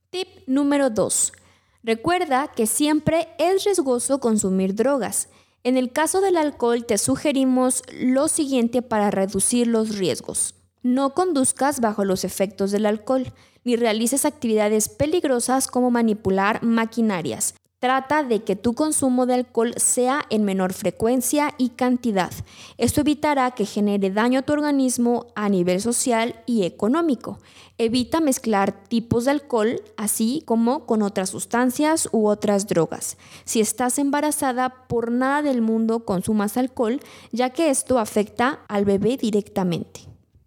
Tip 0.08 0.28
número 0.46 0.88
2. 0.88 1.32
Recuerda 1.82 2.48
que 2.48 2.66
siempre 2.66 3.28
es 3.38 3.64
riesgoso 3.64 4.20
consumir 4.20 4.74
drogas. 4.74 5.28
En 5.64 5.76
el 5.76 5.92
caso 5.92 6.20
del 6.20 6.36
alcohol 6.36 6.84
te 6.86 6.98
sugerimos 6.98 7.82
lo 7.92 8.28
siguiente 8.28 8.82
para 8.82 9.10
reducir 9.10 9.66
los 9.66 9.96
riesgos. 9.96 10.54
No 10.82 11.14
conduzcas 11.14 11.80
bajo 11.80 12.04
los 12.04 12.24
efectos 12.24 12.70
del 12.70 12.86
alcohol, 12.86 13.32
ni 13.64 13.76
realices 13.76 14.24
actividades 14.24 14.88
peligrosas 14.88 15.66
como 15.66 15.90
manipular 15.90 16.62
maquinarias, 16.62 17.54
Trata 17.80 18.24
de 18.24 18.42
que 18.42 18.56
tu 18.56 18.74
consumo 18.74 19.24
de 19.24 19.34
alcohol 19.34 19.72
sea 19.76 20.24
en 20.30 20.44
menor 20.44 20.72
frecuencia 20.72 21.54
y 21.58 21.68
cantidad. 21.68 22.32
Esto 22.76 23.02
evitará 23.02 23.52
que 23.52 23.66
genere 23.66 24.10
daño 24.10 24.40
a 24.40 24.42
tu 24.42 24.52
organismo 24.52 25.28
a 25.36 25.48
nivel 25.48 25.80
social 25.80 26.42
y 26.44 26.64
económico. 26.64 27.38
Evita 27.78 28.18
mezclar 28.20 28.82
tipos 28.88 29.26
de 29.26 29.30
alcohol, 29.30 29.80
así 29.96 30.42
como 30.44 30.86
con 30.86 31.02
otras 31.02 31.30
sustancias 31.30 32.08
u 32.10 32.26
otras 32.26 32.66
drogas. 32.66 33.16
Si 33.44 33.60
estás 33.60 34.00
embarazada, 34.00 34.88
por 34.88 35.12
nada 35.12 35.42
del 35.42 35.62
mundo 35.62 36.04
consumas 36.04 36.56
alcohol, 36.56 36.98
ya 37.30 37.50
que 37.50 37.70
esto 37.70 38.00
afecta 38.00 38.58
al 38.66 38.86
bebé 38.86 39.16
directamente. 39.16 40.00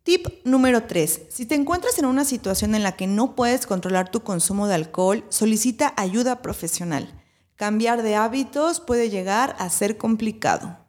Tip 0.04 0.28
número 0.44 0.84
3. 0.84 1.22
Si 1.30 1.46
te 1.46 1.56
encuentras 1.56 1.98
en 1.98 2.08
una 2.08 2.26
situación 2.26 2.76
en 2.76 2.84
la 2.84 2.98
que 2.98 3.08
no 3.08 3.38
puedes 3.38 3.66
controlar 3.66 4.12
tu 4.12 4.20
consumo 4.20 4.68
de 4.68 4.76
alcohol, 4.76 5.24
solicita 5.30 5.94
ayuda 5.96 6.42
profesional. 6.42 7.21
Cambiar 7.62 8.02
de 8.02 8.16
hábitos 8.16 8.80
puede 8.80 9.12
llegar 9.12 9.56
a 9.60 9.70
ser 9.70 9.96
complicado. 10.00 10.80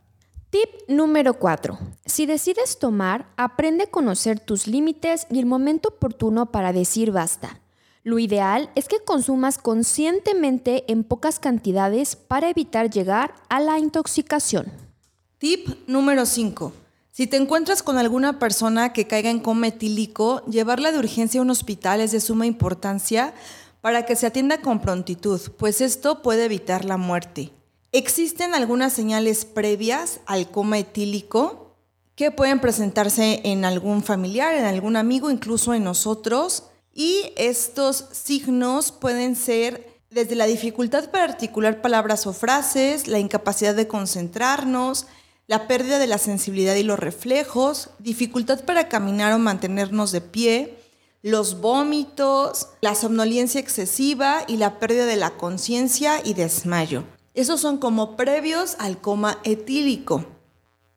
Tip 0.49 0.71
número 0.89 1.35
4. 1.35 1.79
Si 2.07 2.25
decides 2.25 2.79
tomar, 2.79 3.31
aprende 3.37 3.85
a 3.85 3.91
conocer 3.91 4.41
tus 4.41 4.67
límites 4.67 5.27
y 5.31 5.39
el 5.39 5.45
momento 5.45 5.91
oportuno 5.91 6.51
para 6.51 6.73
decir 6.73 7.11
basta. 7.11 7.61
Lo 8.05 8.19
ideal 8.19 8.71
es 8.75 8.89
que 8.89 9.05
consumas 9.05 9.59
conscientemente 9.59 10.91
en 10.91 11.05
pocas 11.05 11.39
cantidades 11.39 12.17
para 12.17 12.49
evitar 12.49 12.89
llegar 12.89 13.35
a 13.51 13.61
la 13.61 13.79
intoxicación. 13.79 14.73
Tip 15.37 15.69
número 15.87 16.25
5. 16.25 16.73
Si 17.11 17.27
te 17.27 17.37
encuentras 17.37 17.83
con 17.83 17.99
alguna 17.99 18.39
persona 18.39 18.95
que 18.95 19.07
caiga 19.07 19.29
en 19.29 19.41
coma 19.41 19.69
etílico, 19.69 20.43
llevarla 20.47 20.91
de 20.93 21.01
urgencia 21.01 21.41
a 21.41 21.45
un 21.45 21.51
hospital 21.51 22.01
es 22.01 22.13
de 22.13 22.21
suma 22.21 22.47
importancia 22.47 23.35
para 23.83 24.07
que 24.07 24.17
se 24.17 24.27
atienda 24.27 24.63
con 24.63 24.81
prontitud, 24.81 25.41
pues 25.59 25.83
esto 25.83 26.23
puede 26.23 26.47
evitar 26.47 26.87
la 26.87 26.97
muerte. 26.97 27.53
Existen 27.91 28.55
algunas 28.55 28.95
señales 28.95 29.45
previas 29.45 30.21
al 30.25 30.51
coma 30.51 30.79
etílico 30.79 31.77
que 32.15 32.31
pueden 32.31 32.61
presentarse 32.61 33.41
en 33.45 33.65
algún 33.67 34.03
familiar, 34.03 34.55
en 34.55 34.65
algún 34.65 34.97
amigo, 34.97 35.31
incluso 35.31 35.75
en 35.75 35.85
nosotros. 35.85 36.65
Y 36.95 37.33
estos 37.37 38.07
signos 38.13 38.93
pueden 38.93 39.35
ser 39.35 40.01
desde 40.11 40.37
la 40.37 40.47
dificultad 40.47 41.11
para 41.11 41.25
articular 41.25 41.83
palabras 41.83 42.27
o 42.27 42.33
frases, 42.33 43.09
la 43.09 43.19
incapacidad 43.19 43.75
de 43.75 43.89
concentrarnos, 43.89 45.07
la 45.49 45.67
pérdida 45.67 45.99
de 45.99 46.07
la 46.07 46.19
sensibilidad 46.19 46.77
y 46.77 46.83
los 46.83 46.99
reflejos, 46.99 47.91
dificultad 47.99 48.65
para 48.65 48.89
caminar 48.89 49.33
o 49.33 49.39
mantenernos 49.39 50.13
de 50.13 50.21
pie, 50.21 50.79
los 51.23 51.61
vómitos, 51.61 52.69
la 52.81 52.97
somnolencia 52.97 53.61
excesiva 53.61 54.43
y 54.49 54.57
la 54.57 54.81
pérdida 54.81 55.07
de 55.07 55.17
la 55.17 55.31
conciencia 55.31 56.21
y 56.25 56.35
desmayo. 56.35 57.05
Esos 57.35 57.61
son 57.61 57.79
como 57.79 58.17
previos 58.17 58.77
al 58.81 59.01
coma 59.01 59.39
etílico. 59.45 60.27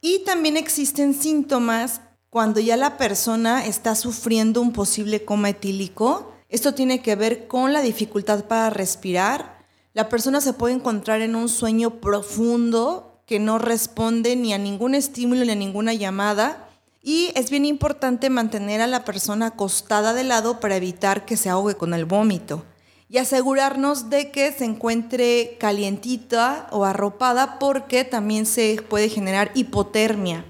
Y 0.02 0.20
también 0.26 0.58
existen 0.58 1.14
síntomas 1.14 2.02
cuando 2.30 2.60
ya 2.60 2.76
la 2.76 2.98
persona 2.98 3.66
está 3.66 3.96
sufriendo 3.96 4.62
un 4.62 4.74
posible 4.74 5.24
coma 5.24 5.52
etílico. 5.52 6.34
Esto 6.50 6.74
tiene 6.74 7.02
que 7.02 7.16
ver 7.16 7.48
con 7.48 7.72
la 7.72 7.82
dificultad 7.82 8.46
para 8.46 8.72
respirar. 8.72 9.64
La 9.94 10.10
persona 10.10 10.42
se 10.42 10.54
puede 10.54 10.74
encontrar 10.74 11.22
en 11.22 11.36
un 11.36 11.50
sueño 11.50 12.02
profundo 12.02 13.22
que 13.26 13.40
no 13.40 13.58
responde 13.60 14.36
ni 14.36 14.54
a 14.54 14.58
ningún 14.58 14.96
estímulo 14.96 15.46
ni 15.46 15.52
a 15.52 15.56
ninguna 15.56 15.94
llamada 15.94 16.65
y 17.08 17.32
es 17.36 17.52
bien 17.52 17.66
importante 17.66 18.32
mantener 18.32 18.82
a 18.82 18.88
la 18.88 19.06
persona 19.06 19.46
acostada 19.46 20.16
de 20.16 20.24
lado 20.24 20.60
para 20.60 20.76
evitar 20.76 21.24
que 21.24 21.38
se 21.38 21.50
ahogue 21.50 21.76
con 21.76 21.94
el 21.94 22.06
vómito. 22.06 22.66
Y 23.08 23.20
asegurarnos 23.20 24.10
de 24.10 24.32
que 24.32 24.52
se 24.52 24.66
encuentre 24.66 25.56
calientita 25.60 26.68
o 26.72 26.84
arropada 26.84 27.60
porque 27.60 28.06
también 28.06 28.48
se 28.48 28.84
puede 28.90 29.10
generar 29.10 29.52
hipotermia. 29.54 30.46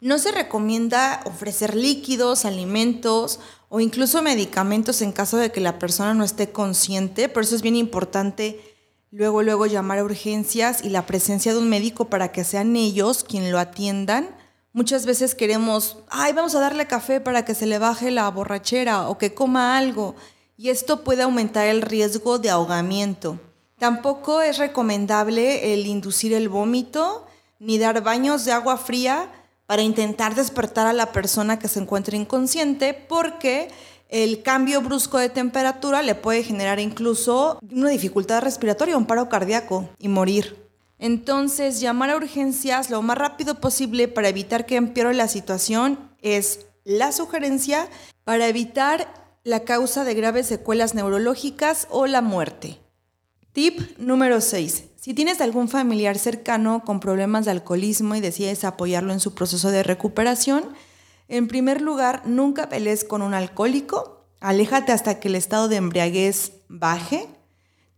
No 0.00 0.18
se 0.18 0.32
recomienda 0.32 1.20
ofrecer 1.26 1.76
líquidos, 1.76 2.44
alimentos 2.44 3.38
o 3.68 3.78
incluso 3.78 4.20
medicamentos 4.20 5.02
en 5.02 5.12
caso 5.12 5.36
de 5.36 5.52
que 5.52 5.60
la 5.60 5.78
persona 5.78 6.12
no 6.12 6.24
esté 6.24 6.50
consciente. 6.50 7.28
Por 7.28 7.44
eso 7.44 7.54
es 7.54 7.62
bien 7.62 7.76
importante 7.76 8.60
luego, 9.12 9.44
luego 9.44 9.66
llamar 9.66 10.00
a 10.00 10.04
urgencias 10.04 10.84
y 10.84 10.88
la 10.88 11.06
presencia 11.06 11.52
de 11.52 11.60
un 11.60 11.68
médico 11.68 12.06
para 12.06 12.32
que 12.32 12.42
sean 12.42 12.74
ellos 12.74 13.22
quien 13.22 13.52
lo 13.52 13.60
atiendan 13.60 14.39
Muchas 14.72 15.04
veces 15.04 15.34
queremos, 15.34 15.98
ay, 16.10 16.32
vamos 16.32 16.54
a 16.54 16.60
darle 16.60 16.86
café 16.86 17.20
para 17.20 17.44
que 17.44 17.56
se 17.56 17.66
le 17.66 17.80
baje 17.80 18.12
la 18.12 18.30
borrachera 18.30 19.08
o 19.08 19.18
que 19.18 19.34
coma 19.34 19.76
algo. 19.76 20.14
Y 20.56 20.68
esto 20.68 21.02
puede 21.02 21.22
aumentar 21.22 21.66
el 21.66 21.82
riesgo 21.82 22.38
de 22.38 22.50
ahogamiento. 22.50 23.40
Tampoco 23.80 24.42
es 24.42 24.58
recomendable 24.58 25.74
el 25.74 25.86
inducir 25.86 26.32
el 26.34 26.48
vómito 26.48 27.26
ni 27.58 27.78
dar 27.78 28.00
baños 28.02 28.44
de 28.44 28.52
agua 28.52 28.76
fría 28.76 29.32
para 29.66 29.82
intentar 29.82 30.36
despertar 30.36 30.86
a 30.86 30.92
la 30.92 31.10
persona 31.10 31.58
que 31.58 31.66
se 31.66 31.80
encuentra 31.80 32.16
inconsciente 32.16 32.94
porque 32.94 33.70
el 34.08 34.42
cambio 34.42 34.82
brusco 34.82 35.18
de 35.18 35.30
temperatura 35.30 36.02
le 36.02 36.14
puede 36.14 36.44
generar 36.44 36.78
incluso 36.78 37.58
una 37.72 37.90
dificultad 37.90 38.42
respiratoria, 38.42 38.96
un 38.96 39.06
paro 39.06 39.28
cardíaco 39.28 39.88
y 39.98 40.08
morir. 40.08 40.69
Entonces, 41.00 41.80
llamar 41.80 42.10
a 42.10 42.16
urgencias 42.16 42.90
lo 42.90 43.00
más 43.00 43.16
rápido 43.16 43.58
posible 43.58 44.06
para 44.06 44.28
evitar 44.28 44.66
que 44.66 44.76
empeore 44.76 45.14
la 45.14 45.28
situación 45.28 45.98
es 46.20 46.66
la 46.84 47.10
sugerencia 47.10 47.88
para 48.24 48.46
evitar 48.48 49.12
la 49.42 49.60
causa 49.60 50.04
de 50.04 50.12
graves 50.12 50.46
secuelas 50.46 50.94
neurológicas 50.94 51.88
o 51.88 52.06
la 52.06 52.20
muerte. 52.20 52.78
Tip 53.52 53.80
número 53.98 54.42
6. 54.42 54.84
Si 54.96 55.14
tienes 55.14 55.40
algún 55.40 55.68
familiar 55.68 56.18
cercano 56.18 56.84
con 56.84 57.00
problemas 57.00 57.46
de 57.46 57.52
alcoholismo 57.52 58.14
y 58.14 58.20
decides 58.20 58.64
apoyarlo 58.64 59.14
en 59.14 59.20
su 59.20 59.34
proceso 59.34 59.70
de 59.70 59.82
recuperación, 59.82 60.64
en 61.28 61.48
primer 61.48 61.80
lugar, 61.80 62.22
nunca 62.26 62.68
pelees 62.68 63.04
con 63.04 63.22
un 63.22 63.32
alcohólico, 63.32 64.26
aléjate 64.40 64.92
hasta 64.92 65.18
que 65.18 65.28
el 65.28 65.36
estado 65.36 65.68
de 65.68 65.76
embriaguez 65.76 66.52
baje 66.68 67.26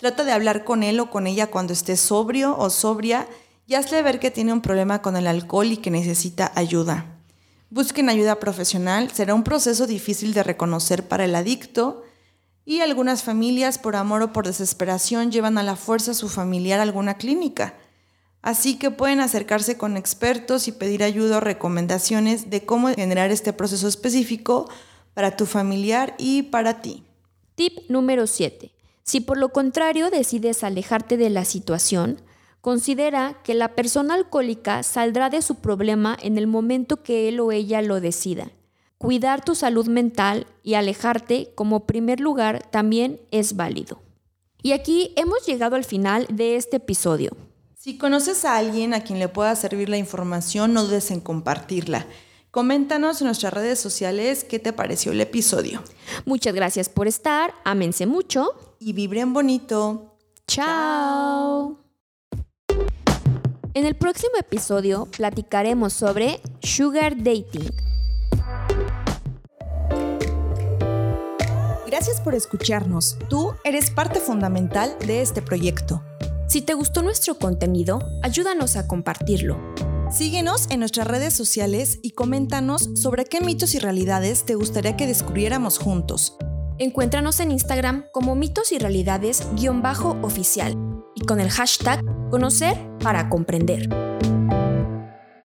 Trata 0.03 0.25
de 0.25 0.33
hablar 0.33 0.65
con 0.65 0.83
él 0.83 0.99
o 0.99 1.11
con 1.11 1.29
ella 1.29 1.47
cuando 1.47 1.73
esté 1.73 1.97
sobrio 1.97 2.59
o 2.59 2.71
sobria 2.71 3.29
y 3.69 3.75
hazle 3.75 4.03
ver 4.03 4.19
que 4.19 4.33
tiene 4.33 4.53
un 4.53 4.61
problema 4.61 5.01
con 5.01 5.17
el 5.17 5.29
alcohol 5.29 5.71
y 5.71 5.77
que 5.77 5.93
necesita 5.93 6.51
ayuda. 6.57 7.21
Busquen 7.71 8.09
ayuda 8.09 8.41
profesional, 8.41 9.13
será 9.13 9.33
un 9.33 9.45
proceso 9.45 9.87
difícil 9.87 10.35
de 10.35 10.43
reconocer 10.43 11.07
para 11.07 11.25
el 11.25 11.37
adicto 11.37 12.03
y 12.65 12.81
algunas 12.81 13.23
familias 13.23 13.79
por 13.79 13.95
amor 13.95 14.23
o 14.23 14.33
por 14.33 14.45
desesperación 14.45 15.31
llevan 15.31 15.57
a 15.57 15.63
la 15.63 15.77
fuerza 15.77 16.11
a 16.11 16.15
su 16.15 16.29
familiar 16.29 16.81
a 16.81 16.83
alguna 16.83 17.15
clínica. 17.15 17.75
Así 18.43 18.81
que 18.81 18.91
pueden 18.91 19.21
acercarse 19.21 19.79
con 19.79 19.97
expertos 19.97 20.67
y 20.67 20.73
pedir 20.73 21.05
ayuda 21.05 21.37
o 21.37 21.41
recomendaciones 21.41 22.51
de 22.51 22.65
cómo 22.65 22.89
generar 22.89 23.31
este 23.31 23.53
proceso 23.53 23.87
específico 23.87 24.69
para 25.15 25.37
tu 25.37 25.47
familiar 25.47 26.17
y 26.19 26.43
para 26.43 26.83
ti. 26.83 27.05
Tip 27.55 27.89
número 27.89 28.27
7. 28.27 28.72
Si 29.05 29.21
por 29.21 29.39
lo 29.39 29.51
contrario 29.51 30.11
decides 30.11 30.65
alejarte 30.65 31.17
de 31.17 31.31
la 31.31 31.45
situación, 31.45 32.21
considera 32.61 33.41
que 33.43 33.55
la 33.55 33.75
persona 33.75 34.15
alcohólica 34.15 34.83
saldrá 34.83 35.29
de 35.31 35.43
su 35.43 35.57
problema 35.57 36.17
en 36.23 36.39
el 36.39 36.47
momento 36.47 37.03
que 37.03 37.29
él 37.29 37.41
o 37.41 37.51
ella 37.53 37.83
lo 37.83 38.01
decida. 38.01 38.51
Cuidar 38.99 39.45
tu 39.45 39.57
salud 39.57 39.89
mental 39.89 40.47
y 40.63 40.75
alejarte 40.75 41.51
como 41.57 41.87
primer 41.87 42.21
lugar 42.21 42.63
también 42.71 43.21
es 43.33 43.57
válido. 43.57 44.01
Y 44.63 44.73
aquí 44.73 45.13
hemos 45.17 45.45
llegado 45.45 45.75
al 45.75 45.85
final 45.85 46.29
de 46.31 46.55
este 46.55 46.77
episodio. 46.77 47.37
Si 47.77 47.99
conoces 47.99 48.45
a 48.45 48.57
alguien 48.57 48.95
a 48.95 49.03
quien 49.03 49.19
le 49.19 49.27
pueda 49.27 49.57
servir 49.57 49.89
la 49.89 49.97
información, 49.97 50.73
no 50.73 50.85
dudes 50.85 51.11
en 51.11 51.21
compartirla. 51.21 52.07
Coméntanos 52.53 53.21
en 53.21 53.27
nuestras 53.27 53.53
redes 53.53 53.81
sociales 53.81 54.45
qué 54.45 54.61
te 54.61 54.73
pareció 54.73 55.11
el 55.11 55.21
episodio. 55.21 55.83
Muchas 56.25 56.55
gracias 56.55 56.89
por 56.89 57.09
estar, 57.09 57.53
ámense 57.65 58.07
mucho 58.07 58.53
y 58.85 58.93
vibren 58.93 59.33
bonito. 59.33 60.17
Chao. 60.47 61.79
En 63.75 63.87
el 63.87 63.95
próximo 63.95 64.33
episodio 64.39 65.07
platicaremos 65.07 65.93
sobre 65.93 66.41
Sugar 66.61 67.17
Dating. 67.17 67.71
Gracias 71.87 72.21
por 72.21 72.35
escucharnos. 72.35 73.17
Tú 73.31 73.55
eres 73.65 73.91
parte 73.91 74.21
fundamental 74.21 74.97
de 75.07 75.23
este 75.23 75.41
proyecto. 75.41 76.03
Si 76.49 76.61
te 76.61 76.75
gustó 76.75 77.03
nuestro 77.03 77.39
contenido, 77.39 78.01
ayúdanos 78.23 78.77
a 78.77 78.87
compartirlo. 78.87 79.59
Síguenos 80.11 80.71
en 80.71 80.81
nuestras 80.81 81.07
redes 81.07 81.33
sociales 81.33 81.99
y 82.03 82.11
coméntanos 82.11 82.91
sobre 82.95 83.25
qué 83.25 83.41
mitos 83.41 83.75
y 83.75 83.79
realidades 83.79 84.45
te 84.45 84.55
gustaría 84.55 84.97
que 84.97 85.07
descubriéramos 85.07 85.79
juntos. 85.79 86.37
Encuéntranos 86.83 87.39
en 87.39 87.53
Instagram 87.53 88.07
como 88.11 88.35
mitos 88.35 88.73
y 88.73 88.79
realidades-oficial 88.81 90.75
y 91.15 91.25
con 91.25 91.39
el 91.39 91.49
hashtag 91.49 92.05
conocer 92.29 92.77
para 92.99 93.29
comprender. 93.29 93.89